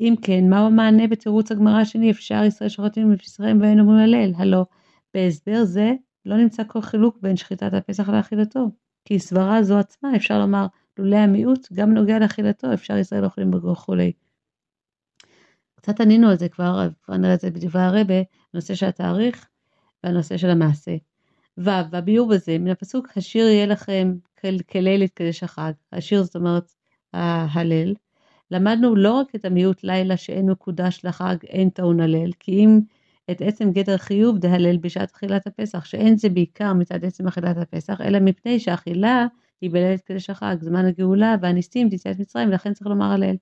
[0.01, 4.33] אם כן, מהו המענה בתירוץ הגמרא השני, אפשר ישראל שוחטים ישראל ואין אומרים הלל?
[4.37, 4.67] הלא,
[5.15, 5.93] בהסבר זה
[6.27, 8.71] לא נמצא כל חילוק בין שחיטת הפסח לאכילתו,
[9.05, 10.67] כי סברה זו עצמה אפשר לומר,
[10.99, 14.13] לולא המיעוט, גם נוגע לאכילתו, אפשר ישראל אוכלים בגו וכולי.
[15.77, 18.15] קצת ענינו על זה כבר, כבר נראה את זה בדברי הרבה,
[18.55, 19.49] הנושא של התאריך
[20.05, 20.97] והנושא של המעשה.
[21.59, 24.15] ו', והביאור בזה, מן הפסוק, השיר יהיה לכם
[24.71, 25.73] כליל יתקדש החג.
[25.93, 26.73] השיר זאת אומרת
[27.13, 27.95] ההלל,
[28.51, 32.81] למדנו לא רק את המיעוט לילה שאין מקודש לחג אין טעון הלל, כי אם
[33.31, 38.01] את עצם גדר חיוב דהלל בשעת אכילת הפסח, שאין זה בעיקר מצד עצם אכילת הפסח,
[38.01, 39.27] אלא מפני שאכילה
[39.61, 43.37] היא בליל קדש החג, זמן הגאולה והניסים ביציאת מצרים, ולכן צריך לומר הלל.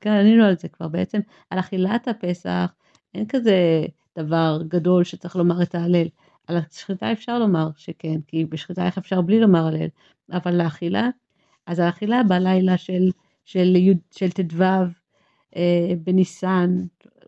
[0.00, 2.74] כן, ענינו על זה כבר, בעצם על אכילת הפסח
[3.14, 3.86] אין כזה
[4.18, 6.06] דבר גדול שצריך לומר את ההלל.
[6.46, 9.88] על השחיטה אפשר לומר שכן, כי בשחיטה איך אפשר בלי לומר הלל,
[10.32, 11.08] אבל לאכילה,
[11.66, 13.10] אז האכילה בלילה של
[13.44, 13.76] של,
[14.10, 14.62] של ט"ו
[15.56, 16.76] אה, בניסן,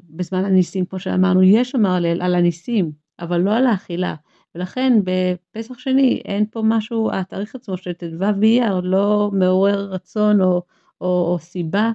[0.03, 4.15] בזמן הניסים, כמו שאמרנו, יש לומר על, על הניסים, אבל לא על האכילה.
[4.55, 10.63] ולכן בפסח שני אין פה משהו, התאריך עצמו של ט"ו באייר לא מעורר רצון או,
[11.01, 11.93] או, או סיבה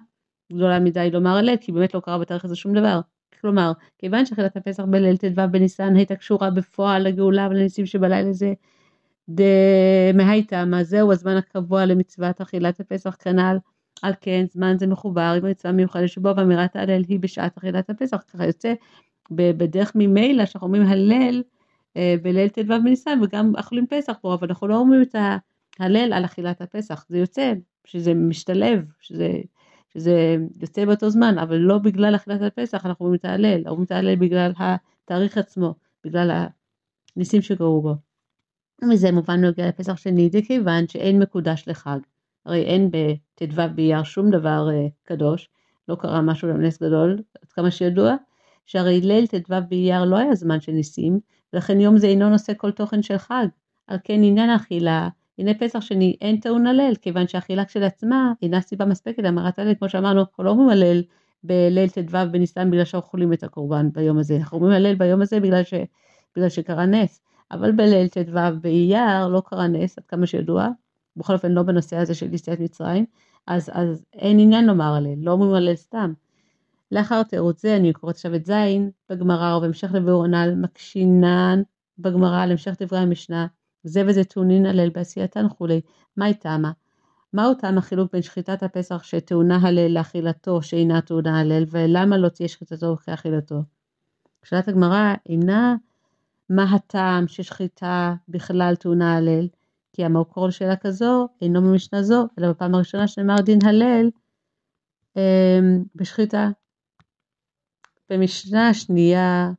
[0.53, 2.99] גדולה מדי לומר הלל, כי באמת לא קרה בתאריך הזה שום דבר.
[3.41, 8.53] כלומר, כיוון שאכילת הפסח בליל ט"ו בניסן הייתה קשורה בפועל לגאולה ולניסים שבלילה הזה
[9.29, 13.57] דמהייתא, מה זהו הזמן הקבוע למצוות אכילת הפסח כנ"ל?
[14.01, 18.23] על כן זמן זה מחובר עם מצווה מיוחדת שבו ואמירת ההלל היא בשעת אכילת הפסח,
[18.33, 18.73] ככה יוצא
[19.31, 21.43] בדרך ממילא שאנחנו אומרים הלל
[21.97, 25.15] אה, בליל ט"ו בניסן וגם אכלים פסח פה, אבל אנחנו לא אומרים את
[25.79, 27.53] ההלל על אכילת הפסח, זה יוצא,
[27.85, 29.31] שזה משתלב, שזה,
[29.93, 33.19] שזה יוצא באותו זמן, אבל לא בגלל אכילת הפסח אנחנו אומרים
[33.67, 35.75] אומרים את ההלל בגלל התאריך עצמו,
[36.05, 36.47] בגלל
[37.15, 37.95] הניסים שקרו בו.
[38.91, 41.99] וזה מובן נוגע לפסח שני, זה כיוון שאין מקודש לחג.
[42.45, 45.49] הרי אין בט"ו באייר שום דבר uh, קדוש,
[45.87, 48.15] לא קרה משהו לנס גדול, עד כמה שידוע,
[48.65, 51.19] שהרי ליל ט"ו באייר לא היה זמן של ניסים,
[51.53, 53.45] ולכן יום זה אינו נושא כל תוכן של חג.
[53.87, 55.09] על כן עניין האכילה,
[55.41, 59.89] הנה פסח שני, אין טעון הלל, כיוון שהאכילה כשלעצמה אינה סיבה מספקת להמרת הלל, כמו
[59.89, 61.03] שאמרנו, אנחנו לא אומרים הלל
[61.43, 65.39] בליל ט"ו בניסן בגלל שאנחנו אוכלים את הקורבן ביום הזה, אנחנו אומרים הלל ביום הזה
[65.39, 65.73] בגלל, ש,
[66.35, 70.67] בגלל שקרה נס, אבל בליל ט"ו באייר לא קרה נס, עד כמה שידוע,
[71.17, 73.05] בכל אופן לא בנושא הזה של יציאת מצרים,
[73.47, 76.13] אז, אז אין עניין לומר הלל, לא אומרים הלל סתם.
[76.91, 78.51] לאחר תירוץ זה אני קוראת עכשיו את ז'
[79.09, 81.61] בגמרא ובהמשך לביאור הנ"ל מקשינן
[81.97, 83.47] בגמרא על המשך דברי המשנה
[83.83, 85.81] זה וזה טעונין הלל בעשייתן וכולי,
[86.17, 86.71] מהי טעמה?
[87.33, 92.47] מהו טעם החילוק בין שחיטת הפסח שטעונה הלל לאכילתו שאינה טעונה הלל ולמה לא תהיה
[92.47, 93.63] שחיטתו כאכילתו?
[94.43, 95.75] שאלת הגמרא אינה
[96.49, 99.47] מה הטעם ששחיטה בכלל טעונה הלל
[99.93, 104.09] כי המקור לשאלה כזו אינו ממשנה זו אלא בפעם הראשונה שנאמר דין הלל
[105.15, 106.49] אמ, בשחיטה
[108.09, 109.51] במשנה השנייה,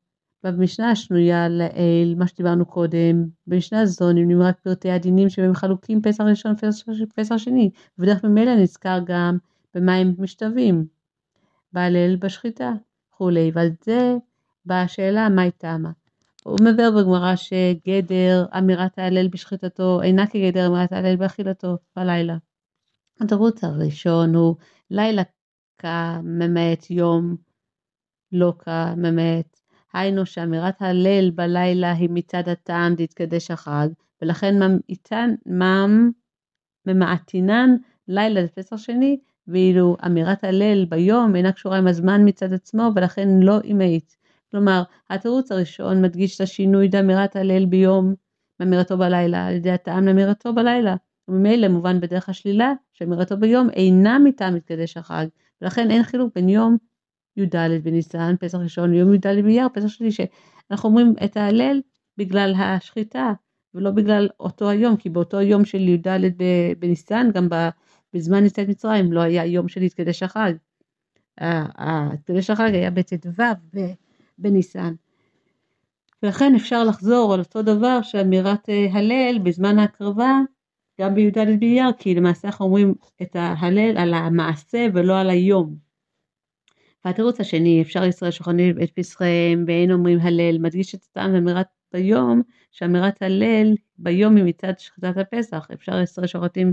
[0.44, 6.24] במשנה השנויה לעיל, מה שדיברנו קודם, במשנה זו נמנים רק פרטי הדינים שבהם חלוקים פסח
[6.24, 6.55] ראשון
[7.02, 9.38] ופסח שני, ובדרך ממילא נזכר גם
[9.74, 10.87] במה הם משתווים,
[11.72, 12.72] בהלל בשחיטה
[13.09, 14.16] וכולי, ועל זה
[14.66, 15.90] באה השאלה מהי טעמה.
[16.44, 22.37] הוא מבאר בגמרא שגדר אמירת ההלל בשחיטתו אינה כגדר אמירת ההלל באכילתו בלילה.
[23.20, 24.57] התירוץ הראשון הוא
[24.90, 25.22] לילה
[25.78, 27.37] כממעט יום
[28.33, 29.62] לא כממת.
[29.94, 33.88] היינו שאמירת הלל בלילה היא מצד הטעם דתקדש החג,
[34.22, 36.11] ולכן ממעיטן, ממ,
[36.87, 37.76] ממעטינן
[38.09, 43.61] לילה לפסח שני, ואילו אמירת הלל ביום אינה קשורה עם הזמן מצד עצמו, ולכן לא
[43.64, 44.16] אימהית.
[44.50, 48.14] כלומר, התירוץ הראשון מדגיש את השינוי דאמירת הלל ביום
[48.61, 50.96] מאמירתו בלילה, על ידי הטעם לאמירתו בלילה.
[51.28, 55.26] וממילא מובן בדרך השלילה שאמירתו ביום אינה מטעם מתקדש החג,
[55.62, 56.76] ולכן אין חילוק בין יום
[57.37, 60.23] י"ד בניסן, פסח ראשון, יום י"ד באייר, פסח שלישי.
[60.71, 61.81] אנחנו אומרים את ההלל
[62.18, 63.33] בגלל השחיטה,
[63.75, 66.09] ולא בגלל אותו היום, כי באותו יום של י"ד
[66.79, 67.49] בניסן, גם
[68.14, 70.53] בזמן יציאת מצרים, לא היה יום של התקדש החג.
[71.38, 73.31] התקדש החג היה בט"ו
[74.38, 74.95] בניסן.
[76.23, 80.40] ולכן אפשר לחזור על אותו דבר שאמירת אה, הלל בזמן ההקרבה
[81.01, 85.91] גם בי"ד באייר, כי למעשה אנחנו אומרים את ההלל על המעשה ולא על היום.
[87.05, 92.43] והתירוץ השני, אפשר ישראל שוכנים את פסחיהם ואין אומרים הלל, מדגיש את הטעם אמירת ביום,
[92.71, 96.73] שאמירת הלל ביום היא מצד שחיטת הפסח, אפשר ישראל שוחטים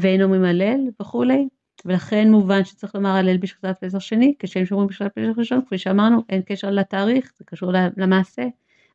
[0.00, 1.48] ואין אומרים הלל וכולי,
[1.84, 6.22] ולכן מובן שצריך לומר הלל בשחיטת פסח שני, כשם שאומרים בשחיטת פסח ראשון, כפי שאמרנו,
[6.28, 8.42] אין קשר לתאריך, זה קשור למעשה.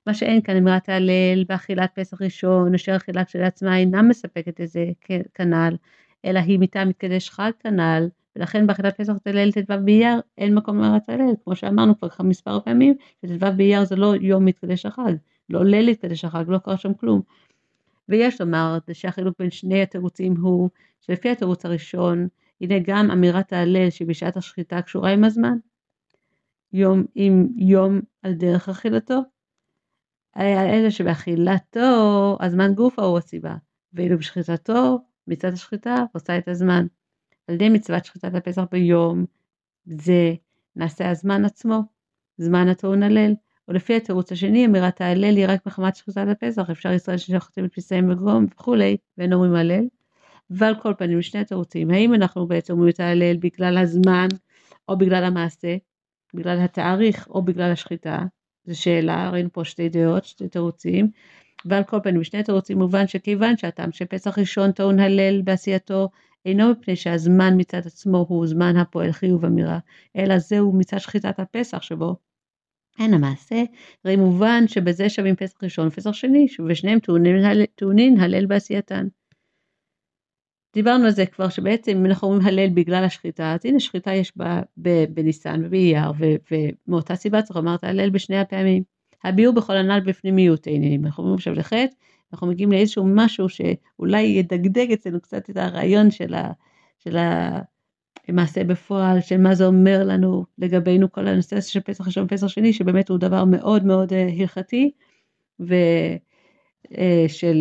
[0.08, 4.86] מה שאין כאן אמירת ההלל באכילת פסח ראשון, אשר אכילה כשלעצמה אינה מספקת את זה
[5.34, 5.76] כנ"ל,
[6.26, 11.10] אלא היא מטעם מתקדש חג כנ"ל, ולכן באכילת פסח תלל ט"ו באייר אין מקום לארץ
[11.10, 15.14] הלל, כמו שאמרנו כבר מספר פעמים, שט"ו באייר זה לא יום מתקדש החג,
[15.50, 17.22] לא ליל מתקדש החג, לא קרה שם כלום.
[18.10, 20.70] ויש לומר שהחילוק בין שני התירוצים הוא
[21.02, 22.28] שלפי התירוץ הראשון,
[22.62, 25.58] הנה גם אמירת ההלל שבשעת השחיטה קשורה עם הזמן,
[26.74, 29.22] יום עם יום על דרך אכילתו,
[30.38, 33.56] אלא שבאכילתו הזמן גופה הוא הסיבה,
[33.94, 36.86] ואילו בשחיטתו מצד השחיטה עושה את הזמן.
[37.48, 39.26] על ידי מצוות שחיטת הפסח ביום
[39.86, 40.34] זה
[40.76, 41.82] נעשה הזמן עצמו,
[42.38, 43.34] זמן הטעון הלל,
[43.68, 48.10] ולפי התירוץ השני אמירת ההלל היא רק מחמת שחיטת הפסח, אפשר ישראל ששוחטים את פסעים
[48.10, 49.86] בגרום וכולי, ואין אומרים הלל.
[50.50, 54.28] ועל כל פנים שני התירוצים, האם אנחנו בעצם אומרים את ההלל בגלל הזמן
[54.90, 55.76] או בגלל המעשה,
[56.34, 58.20] בגלל התאריך או בגלל השחיטה,
[58.66, 61.12] זו שאלה, ראינו פה שתי דעות, שתי תירוצים,
[61.66, 66.10] ועל כל פנים בשני התירוצים מובן שכיוון שהטעם של פסח ראשון טעון הלל בעשייתו
[66.46, 69.80] אינו מפני שהזמן מצד עצמו הוא זמן הפועל חיוב אמירה,
[70.18, 72.16] אלא זהו מצד שחיטת הפסח שבו
[73.00, 73.64] אין המעשה,
[74.06, 77.00] הרי מובן שבזה שווים פסח ראשון ופסח שני, ושניהם
[77.76, 79.08] טעונין הלל בעשייתן.
[80.74, 84.38] דיברנו על זה כבר שבעצם אם אנחנו אומרים הלל בגלל השחיטה, אז הנה שחיטה יש
[84.38, 84.62] בה
[85.10, 86.12] בניסן ובאייר,
[86.52, 88.84] ומאותה סיבה צריך לומר את ההלל בשני הפעמים.
[89.24, 91.06] הביאור בכל הנ"ל בפנימיות העניינים.
[91.06, 91.96] אנחנו אומרים עכשיו לחטא,
[92.34, 96.52] אנחנו מגיעים לאיזשהו משהו שאולי ידגדג אצלנו קצת את הרעיון של, ה,
[97.00, 97.18] של
[98.30, 102.48] למעשה בפועל של מה זה אומר לנו לגבינו כל הנושא הזה של פסח ראשון ופסח
[102.48, 104.92] שני שבאמת הוא דבר מאוד מאוד אה, הלכתי
[105.60, 105.82] ושל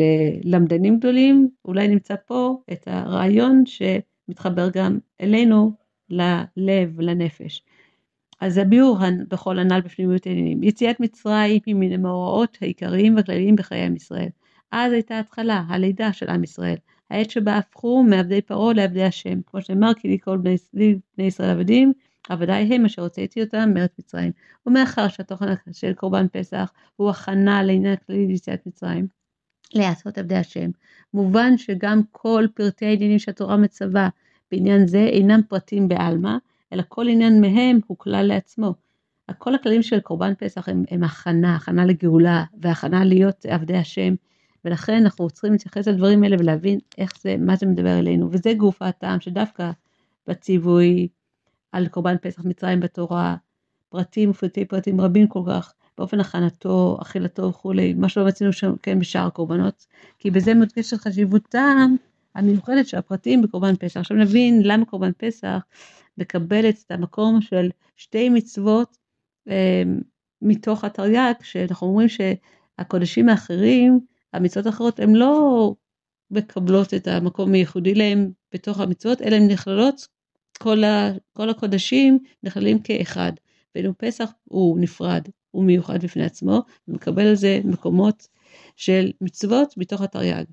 [0.01, 5.73] אה, למדנים גדולים אולי נמצא פה את הרעיון שמתחבר גם אלינו
[6.11, 7.63] ללב לנפש.
[8.41, 10.63] אז הביאור בכל הנ"ל בפנימיות העניינים.
[10.63, 14.29] יציאת מצרים היא מן המאורעות העיקריים והכלליים בחיי עם ישראל.
[14.73, 16.77] אז הייתה התחלה, הלידה של עם ישראל.
[17.11, 19.41] העת שבה הפכו מעבדי פרעה לעבדי השם.
[19.47, 20.57] כמו שנאמר, כי לי כל בני,
[21.17, 21.93] בני ישראל עבדים,
[22.29, 24.33] עבדי הם אשר הוצאתי אותם מארץ מצרים.
[24.67, 29.07] ומאחר שהתוכן של קורבן פסח הוא הכנה לעניין הכללי ליציאת מצרים,
[29.75, 30.71] לעשות עבדי השם,
[31.15, 34.09] מובן שגם כל פרטי העניינים שהתורה מצווה
[34.51, 36.37] בעניין זה אינם פרטים בעלמא,
[36.73, 38.75] אלא כל עניין מהם הוא כלל לעצמו.
[39.39, 44.15] כל הכללים של קורבן פסח הם, הם הכנה, הכנה לגאולה והכנה להיות עבדי השם.
[44.65, 48.83] ולכן אנחנו צריכים להתייחס לדברים האלה ולהבין איך זה, מה זה מדבר אלינו, וזה גוף
[48.83, 49.71] הטעם שדווקא
[50.27, 51.09] בציווי
[51.73, 53.37] על קורבן פסח מצרים בתורה,
[53.89, 58.99] פרטים ופרטי פרטים רבים כל כך, באופן הכנתו, אכילתו וכולי, מה שלא מצינו שם כן
[58.99, 59.87] בשאר הקורבנות,
[60.19, 61.95] כי בזה מודגשת חשיבותם
[62.35, 64.01] המיוחדת של הפרטים בקורבן פסח.
[64.01, 65.59] עכשיו נבין למה קורבן פסח
[66.19, 68.99] מקבלת את המקום של שתי מצוות
[69.49, 69.83] אה,
[70.43, 74.01] מתוך התרי"ג, שאנחנו אומרים שהקודשים האחרים
[74.33, 75.75] המצוות האחרות הן לא
[76.31, 80.09] מקבלות את המקום הייחודי להם בתוך המצוות, אלא הן נכללות,
[80.59, 83.33] כל, ה, כל הקודשים נכללים כאחד.
[83.75, 88.29] ואילו פסח הוא נפרד, הוא מיוחד בפני עצמו, ומקבל על זה מקומות
[88.77, 90.45] של מצוות מתוך התרי"ג.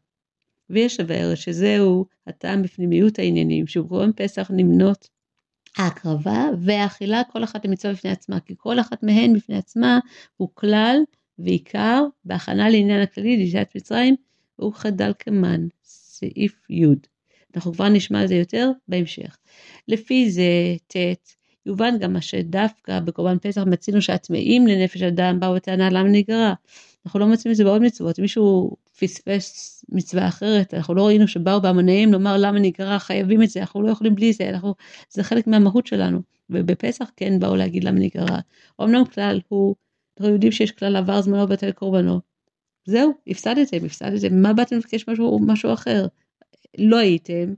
[0.69, 5.09] ויש לבאר שזהו הטעם בפנימיות העניינים, שבקורבן פסח נמנות
[5.77, 9.99] ההקרבה והאכילה כל אחת למצווה בפני עצמה, כי כל אחת מהן בפני עצמה
[10.37, 10.97] הוא כלל
[11.39, 14.15] ועיקר בהכנה לעניין הכללי ליציאת מצרים
[14.55, 16.85] הוא חדל כמן, סעיף י'.
[17.55, 19.37] אנחנו כבר נשמע על זה יותר בהמשך.
[19.87, 20.95] לפי זה ט'
[21.65, 26.53] יובן גם מה שדווקא בקורבן פסח מצינו שהטמאים לנפש אדם באו בטענה למה נגרע.
[27.05, 31.27] אנחנו לא מוצאים את זה בעוד מצוות, אם מישהו פספס מצווה אחרת, אנחנו לא ראינו
[31.27, 34.75] שבאו בהמוניהם לומר למה נגרע, חייבים את זה, אנחנו לא יכולים בלי זה, אנחנו,
[35.09, 36.21] זה חלק מהמהות שלנו.
[36.49, 38.39] ובפסח כן באו להגיד למה נגרע.
[38.81, 39.75] אמנם כלל הוא
[40.19, 42.19] אנחנו יודעים שיש כלל עבר זמנו בטל קורבנו.
[42.85, 46.05] זהו, הפסדתם, הפסדתם, מה באתם לבקש משהו, משהו אחר?
[46.77, 47.53] לא הייתם,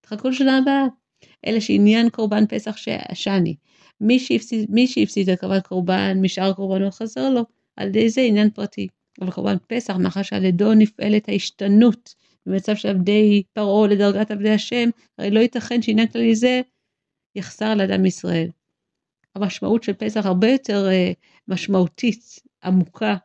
[0.00, 0.84] תחכו לשנה הבאה.
[1.46, 2.76] אלה שעניין קורבן פסח
[3.14, 3.56] שאני.
[4.00, 7.42] מי שהפסיד, מי שהפסיד הקרבת קורבן משאר קורבנות חסר לו,
[7.76, 8.86] על ידי זה עניין פרטי.
[9.20, 12.14] אבל קורבן פסח, מאחר שעל ידו נפעלת ההשתנות
[12.46, 16.60] במצב של עבדי פרעה לדרגת עבדי השם, הרי לא ייתכן שעניין כללי זה
[17.34, 18.48] יחסר לאדם ישראל.
[19.34, 21.14] המשמעות של פסח הרבה יותר uh,
[21.48, 23.16] משמעותית, עמוקה,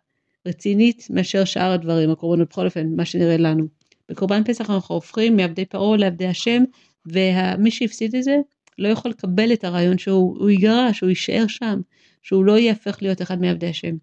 [0.48, 3.68] רצינית, מאשר שאר הדברים, הקורבנות בכל אופן, מה שנראה לנו.
[4.10, 6.64] בקורבן פסח אנחנו הופכים מעבדי פרעה לעבדי השם,
[7.06, 8.38] ומי שהפסיד את זה
[8.78, 11.82] לא יכול לקבל את הרעיון שהוא ייגרע, שהוא יישאר שם,
[12.24, 13.96] שהוא לא יהפך להיות אחד מעבדי השם.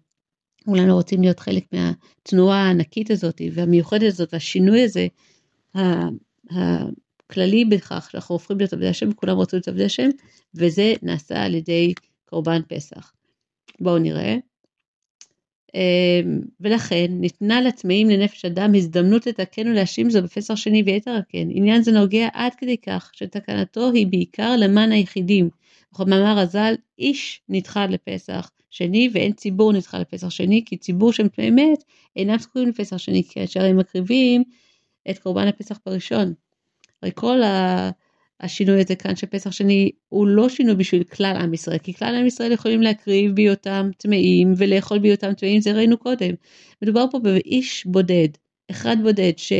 [0.65, 5.07] כולנו רוצים להיות חלק מהתנועה הענקית הזאת והמיוחדת הזאת, והשינוי הזה,
[6.49, 10.09] הכללי בכך שאנחנו הופכים להיות עבדי השם, וכולם רוצים להיות עבדי השם,
[10.55, 11.93] וזה נעשה על ידי
[12.25, 13.16] קורבן פסח.
[13.81, 14.35] בואו נראה.
[15.75, 21.47] אמ, ולכן ניתנה לטמאים לנפש אדם הזדמנות לתקן ולהשיב זו בפסח שני ויתר הכן.
[21.51, 25.49] עניין זה נוגע עד כדי כך שתקנתו היא בעיקר למען היחידים.
[25.93, 31.49] וכמאמר הז"ל, איש נדחה לפסח שני ואין ציבור נדחה לפסח שני, כי ציבור שהם טמאי
[31.49, 31.83] מת
[32.15, 34.43] אינם זקוקים לפסח שני, כאשר הם מקריבים
[35.09, 36.33] את קורבן הפסח בראשון.
[37.01, 37.89] הרי כל ה...
[38.39, 42.15] השינוי הזה כאן של פסח שני הוא לא שינוי בשביל כלל עם ישראל, כי כלל
[42.15, 46.33] עם ישראל יכולים להקריב בהיותם טמאים ולאכול בהיותם טמאים, זה ראינו קודם.
[46.81, 48.27] מדובר פה באיש בודד,
[48.71, 49.53] אחד בודד, ש,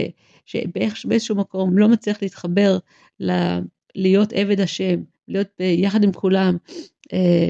[0.46, 2.78] שבאיזשהו מקום לא מצליח להתחבר
[3.20, 3.32] ל,
[3.96, 6.58] להיות עבד השם, להיות יחד עם כולם.
[7.13, 7.50] אה,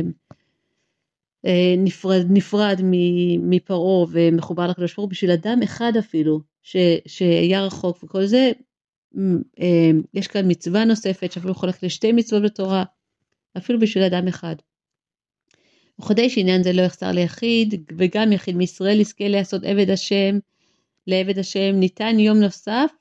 [1.46, 2.82] אה, נפרד, נפרד
[3.40, 8.52] מפרעה ומחובר לקדוש ברוך הוא בשביל אדם אחד אפילו ש, שהיה רחוק וכל זה
[10.13, 12.84] יש כאן מצווה נוספת שאפילו חולקת לשתי מצוות בתורה,
[13.58, 14.56] אפילו בשביל אדם אחד.
[16.02, 20.40] וכדי שעניין זה לא יחסר ליחיד, וגם יחיד מישראל יזכה לעשות עבד השם,
[21.08, 22.92] לעבד השם, ניתן יום נוסף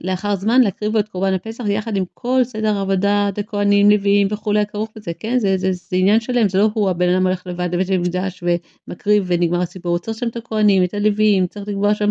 [0.00, 4.90] לאחר זמן להקריב את קורבן הפסח יחד עם כל סדר עבודת הכהנים, לוויים וכולי הכרוך
[4.96, 5.38] בזה, כן?
[5.38, 9.24] זה, זה, זה עניין שלם, זה לא הוא הבן אדם הולך לבד לבית המקדש ומקריב
[9.26, 12.10] ונגמר הסיפור, הוא צריך שם את הכהנים, את הלוויים, צריך לקבוע שם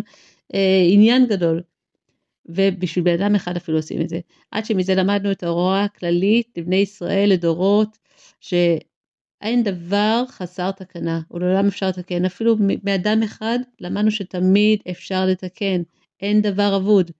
[0.54, 1.62] אה, עניין גדול.
[2.46, 4.20] ובשביל בן אדם אחד אפילו עושים את זה.
[4.52, 7.98] עד שמזה למדנו את ההוראה הכללית לבני ישראל לדורות,
[8.40, 12.26] שאין דבר חסר תקנה, ולעולם אפשר לתקן.
[12.26, 15.82] אפילו מאדם אחד למדנו שתמיד אפשר לתקן,
[16.22, 17.12] אין דבר אבוד.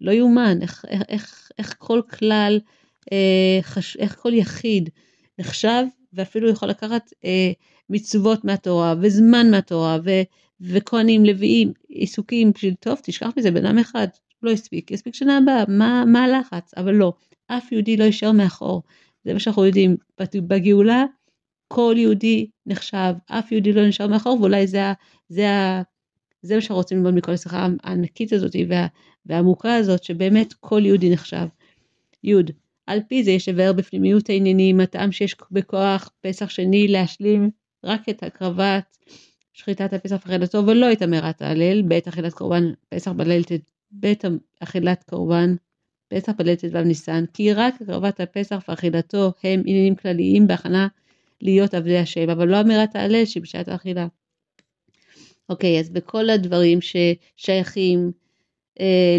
[0.00, 2.60] לא יאומן, איך, איך, איך, איך כל כלל
[3.12, 3.96] אה, חש...
[3.96, 4.88] איך כל יחיד
[5.38, 7.52] נחשב ואפילו יכול לקחת אה,
[7.90, 10.10] מצוות מהתורה וזמן מהתורה ו...
[10.60, 14.08] וכהנים, לוויים, עיסוקים, טוב, תשכח מזה, בן אדם אחד
[14.42, 16.74] לא הספיק, יספיק שנה הבאה, מה, מה הלחץ?
[16.76, 17.12] אבל לא,
[17.46, 18.82] אף יהודי לא יישאר מאחור.
[19.24, 19.96] זה מה שאנחנו יודעים,
[20.34, 21.04] בגאולה
[21.68, 24.92] כל יהודי נחשב, אף יהודי לא נשאר מאחור, ואולי זה,
[25.28, 25.46] זה,
[26.42, 28.86] זה מה שאנחנו רוצים ללמוד מכל השיחה הענקית הזאת וה,
[29.26, 31.46] והעמוקה הזאת, שבאמת כל יהודי נחשב.
[32.24, 32.34] י'
[32.86, 37.50] על פי זה יש לבאר בפנימיות העניינים, הטעם שיש בכוח פסח שני להשלים
[37.84, 38.96] רק את הקרבת
[39.52, 43.42] שחיטת הפסח וחילתו ולא את המרת ההלל, בעת אכילת קורבן פסח בליל
[43.90, 44.24] בעת
[44.60, 45.54] אכילת קורבן
[46.08, 50.88] פסח בליל ט"ו ניסן, כי רק הקרבת הפסח ואכילתו הם עניינים כלליים בהכנה
[51.40, 54.06] להיות עבדי השם, אבל לא אמירת ההלל שבשעת האכילה.
[55.48, 58.12] אוקיי, אז בכל הדברים ששייכים
[58.80, 59.16] אה,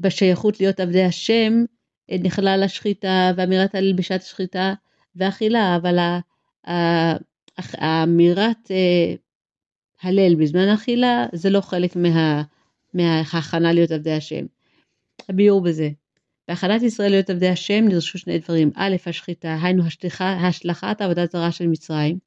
[0.00, 1.64] בשייכות להיות עבדי השם,
[2.10, 4.74] אה, נכלל השחיטה ואמירת ההלל בשעת השחיטה
[5.16, 5.98] ואכילה, אבל
[7.58, 9.14] האמירת אה,
[10.02, 12.42] הלל בזמן האכילה זה לא חלק מה,
[12.94, 14.46] מההכנה להיות עבדי השם.
[15.28, 15.90] הביאור בזה.
[16.48, 18.70] בהכנת ישראל להיות עבדי השם נדרשו שני דברים.
[18.74, 22.18] א', השחיטה, היינו השליחה, השלכת עבודת זרה של מצרים,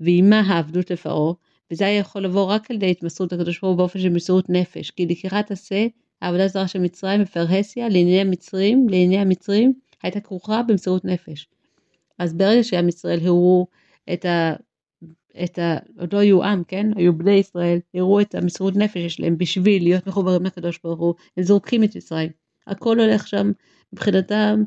[0.00, 1.32] ועימה העבדות לפרעה,
[1.70, 4.90] וזה היה יכול לבוא רק על ידי התמסרות לקדוש ברוך הוא באופן של מסירות נפש,
[4.90, 5.86] כי לקיחת עשה
[6.22, 11.48] העבודה זרה של מצרים בפרהסיה לענייני המצרים, לענייני המצרים, הייתה כרוכה במסירות נפש.
[12.18, 13.66] אז ברגע שעם ישראל הראו
[14.12, 14.26] את.
[15.44, 15.76] את ה...
[16.00, 16.90] עוד לא היו עם, כן?
[16.96, 21.44] היו בני ישראל, הראו את המסירות נפש שלהם בשביל להיות מחוברים לקדוש ברוך הוא, הם
[21.44, 22.30] זורקים את מצרים.
[22.66, 23.52] הכל הולך שם
[23.92, 24.62] מבחינתם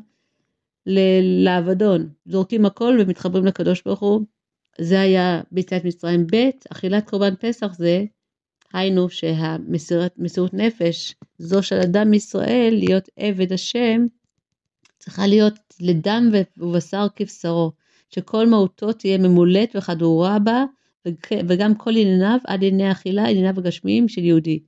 [1.44, 4.20] לאבדון, זורקים הכל ומתחברים לקדוש ברוך הוא.
[4.80, 8.04] זה היה ביציאת מצרים ב', אכילת קורבן פסח זה
[8.72, 14.06] היינו שהמסירות נפש, זו של אדם ישראל, להיות עבד השם,
[14.98, 17.72] צריכה להיות לדם ובשר כבשרו,
[18.10, 20.64] שכל מהותו תהיה ממולאת וחדורה בה,
[21.48, 24.60] וגם כל ענייניו עד ענייני אכילה, ענייניו הגשמיים של יהודי.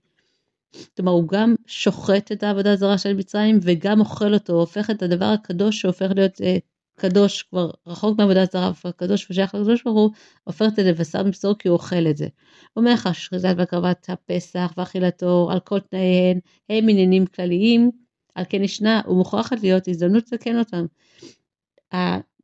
[0.96, 5.24] כלומר הוא גם שוחט את העבודה הזרה של מצרים וגם אוכל אותו, הופך את הדבר
[5.24, 6.56] הקדוש שהופך להיות אה,
[6.98, 10.10] קדוש כבר רחוק מעבודה זרה וקדוש ושייך לקדוש ברוך הוא,
[10.44, 12.28] הופך את זה לבשר מבשרו כי הוא אוכל את זה.
[12.76, 16.38] אומר לך שחיטת והקרבת הפסח ואכילתו על כל תנאיהן
[16.68, 17.90] הם עניינים כלליים,
[18.34, 20.86] על כן ישנה ומוכרחת להיות הזדמנות לתקן אותם.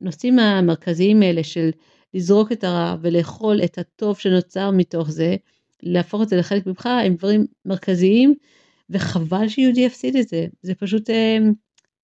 [0.00, 1.70] הנושאים המרכזיים האלה של
[2.14, 5.36] לזרוק את הרע ולאכול את הטוב שנוצר מתוך זה,
[5.82, 8.34] להפוך את זה לחלק ממך הם דברים מרכזיים
[8.90, 11.38] וחבל שיהודי יפסיד את זה זה פשוט אה,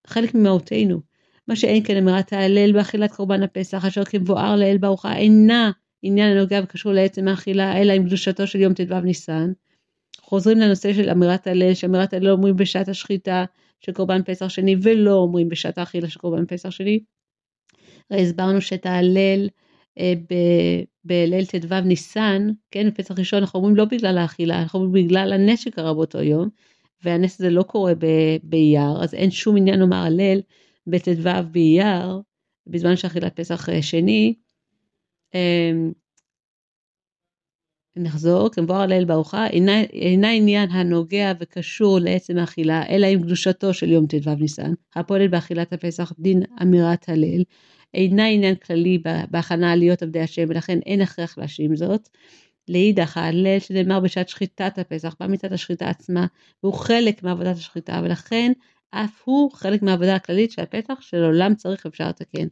[0.06, 1.00] חלק ממהותנו.
[1.48, 5.70] מה שאין כן אמירת ההלל באכילת קורבן הפסח אשר כמבואר לאל בארוחה אינה
[6.02, 9.52] עניין הנוגע וקשור לעצם האכילה אלא עם קדושתו של יום ט"ו ניסן.
[10.20, 13.44] חוזרים לנושא של אמירת הלל שאמירת הלל אומרים בשעת השחיטה
[13.80, 17.00] של קורבן פסח שני ולא אומרים בשעת האכילה של קורבן פסח שני.
[18.10, 19.48] הסברנו שאת ההלל
[19.98, 20.12] אה,
[21.04, 25.60] בליל ט"ו ניסן, כן, בפסח ראשון אנחנו אומרים לא בגלל האכילה, אנחנו אומרים בגלל הנס
[25.60, 26.48] שקרה באותו יום,
[27.02, 27.92] והנס הזה לא קורה
[28.42, 30.40] באייר, אז אין שום עניין לומר הלל
[30.86, 32.20] בט"ו באייר,
[32.66, 34.34] בזמן שאכילת פסח אה, שני.
[35.34, 35.92] אמ,
[37.96, 43.90] נחזור, כמבואר הלל בארוחה, אינה, אינה עניין הנוגע וקשור לעצם האכילה, אלא עם קדושתו של
[43.90, 47.42] יום ט"ו ניסן, הפועלת באכילת הפסח דין אמירת הלל,
[47.94, 52.08] אינה עניין כללי בהכנה להיות עבדי השם ולכן אין הכרח להשלים זאת.
[52.68, 56.26] לאידך ההלל שנאמר בשעת שחיטת הפסח בא מצד השחיטה עצמה
[56.62, 58.52] והוא חלק מעבודת השחיטה ולכן
[58.90, 62.46] אף הוא חלק מהעבודה הכללית של הפסח שלעולם צריך אפשר לתקן.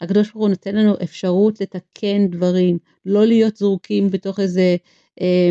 [0.00, 4.76] הקדוש ברוך הוא נותן לנו אפשרות לתקן דברים, לא להיות זרוקים בתוך איזה
[5.20, 5.50] אה,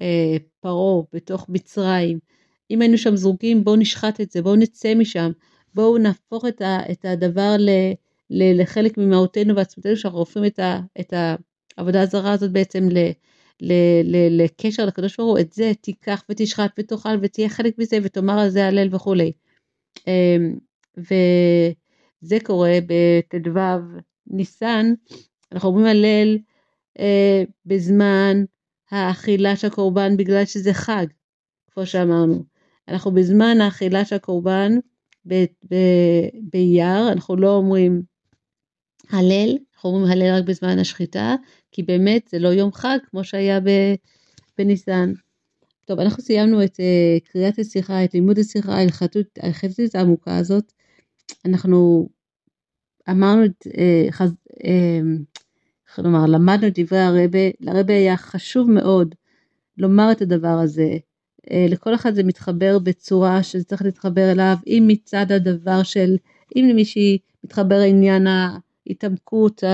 [0.00, 2.18] אה, פרעה, בתוך מצרים.
[2.70, 5.30] אם היינו שם זרוקים בואו נשחט את זה, בואו נצא משם,
[5.74, 6.62] בואו נהפוך את,
[6.92, 7.70] את הדבר ל...
[8.30, 10.60] לחלק ממהותנו ועצמתנו שאנחנו הופכים את,
[11.00, 11.14] את
[11.76, 12.98] העבודה הזרה הזאת בעצם ל,
[13.60, 13.72] ל,
[14.04, 18.48] ל, לקשר לקדוש ברוך הוא, את זה תיקח ותשחט ותאכל ותהיה חלק מזה ותאמר על
[18.48, 19.32] זה הלל וכולי.
[20.06, 20.58] אמ,
[20.96, 23.60] וזה קורה בט"ו
[24.26, 24.92] ניסן,
[25.52, 26.38] אנחנו אומרים הלל
[26.98, 28.44] אה, בזמן
[28.90, 31.06] האכילה של הקורבן בגלל שזה חג,
[31.70, 32.44] כמו שאמרנו.
[32.88, 34.72] אנחנו בזמן האכילה של הקורבן
[36.42, 38.02] באייר, אנחנו לא אומרים
[39.10, 41.34] הלל, אנחנו אומרים הלל רק בזמן השחיטה,
[41.72, 43.60] כי באמת זה לא יום חג כמו שהיה
[44.58, 45.12] בניסן.
[45.84, 50.72] טוב, אנחנו סיימנו את uh, קריאת השיחה, את לימוד השיחה, ההלכתית העמוקה הזאת.
[51.44, 52.08] אנחנו
[53.10, 54.32] אמרנו את, uh, חז,
[55.88, 59.14] איך uh, לומר, למדנו את דברי הרבה, לרבה היה חשוב מאוד
[59.78, 60.96] לומר את הדבר הזה.
[61.68, 66.16] לכל אחד זה מתחבר בצורה שזה צריך להתחבר אליו, אם מצד הדבר של
[66.56, 68.26] אם למישהי מתחבר עניין
[68.90, 69.64] ההתעמקות,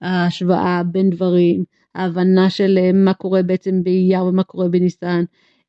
[0.00, 5.24] ההשוואה בין דברים, ההבנה של מה קורה בעצם באייר ומה קורה בניסן,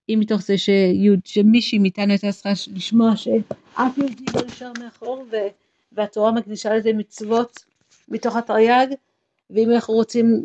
[0.09, 5.25] אם מתוך זה שיוד, שמישהי מאיתנו הייתה צריכה לשמוע שאף יהודי לא נשאר מאחור
[5.91, 7.65] והתורה מקדישה לזה מצוות
[8.09, 8.87] מתוך התרי"ג
[9.49, 10.43] ואם אנחנו רוצים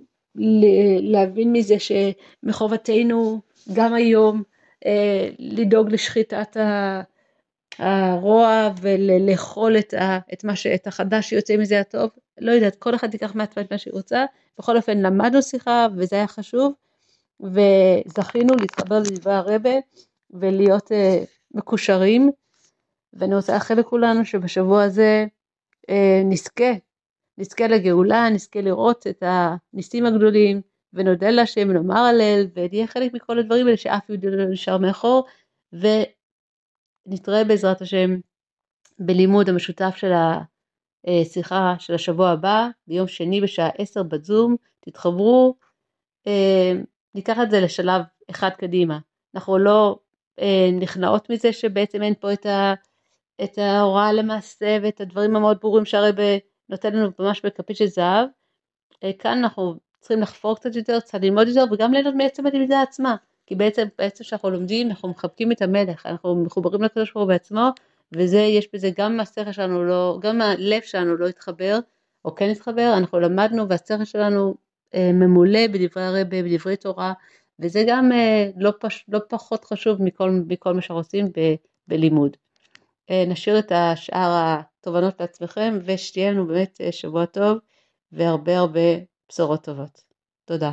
[1.00, 3.40] להבין מזה שמחובתנו
[3.72, 4.42] גם היום
[4.86, 6.56] אה, לדאוג לשחיטת
[7.78, 9.94] הרוע ולאכול את,
[10.32, 13.78] את, מה, את החדש שיוצא מזה הטוב, לא יודעת, כל אחד ייקח מעצמה את מה
[13.78, 14.24] שהיא רוצה,
[14.58, 16.72] בכל אופן למדנו שיחה וזה היה חשוב
[17.40, 19.70] וזכינו להתחבר לדברי הרבה
[20.30, 22.30] ולהיות uh, מקושרים.
[23.12, 25.26] ואני רוצה לאחל לכולנו שבשבוע הזה
[25.90, 26.72] uh, נזכה
[27.38, 30.60] נזכה לגאולה, נזכה לראות את הניסים הגדולים,
[30.92, 35.26] ונודה להשם ונאמר הלל, ונהיה חלק מכל הדברים האלה שאף יהודי לא נשאר מאחור,
[35.72, 38.10] ונתראה בעזרת השם
[38.98, 40.12] בלימוד המשותף של
[41.06, 45.54] השיחה של השבוע הבא, ביום שני בשעה עשר בזום, תתחברו,
[46.26, 46.72] אה,
[47.14, 48.98] ניקח את זה לשלב אחד קדימה.
[49.34, 49.98] אנחנו לא
[50.40, 52.74] אה, נכנעות מזה שבעצם אין פה את, ה,
[53.44, 56.36] את ההוראה למעשה ואת הדברים המאוד ברורים שהרבה
[56.68, 58.28] נותן לנו ממש בכפית של זהב.
[59.04, 63.16] אה, כאן אנחנו צריכים לחפור קצת יותר, קצת ללמוד יותר וגם ליהנות מעצם הלמידה עצמה.
[63.46, 67.68] כי בעצם, בעצם כשאנחנו לומדים אנחנו מחבקים את המלך, אנחנו מחוברים לקדוש ברוך הוא בעצמו,
[68.16, 71.78] וזה, יש בזה גם השכל שלנו לא, גם הלב שלנו לא התחבר,
[72.24, 74.54] או כן התחבר, אנחנו למדנו והשכל שלנו
[74.94, 77.12] אה, ממולא בדברי הרבה, בדברי תורה,
[77.58, 81.54] וזה גם אה, לא, פש, לא פחות חשוב מכל, מכל מה שאנחנו עושים ב,
[81.88, 82.36] בלימוד.
[83.10, 87.58] אה, נשאיר את השאר התובנות לעצמכם ושתהיה לנו באמת אה, שבוע טוב
[88.12, 88.80] והרבה הרבה
[89.28, 90.00] בשורות טובות.
[90.44, 90.72] תודה.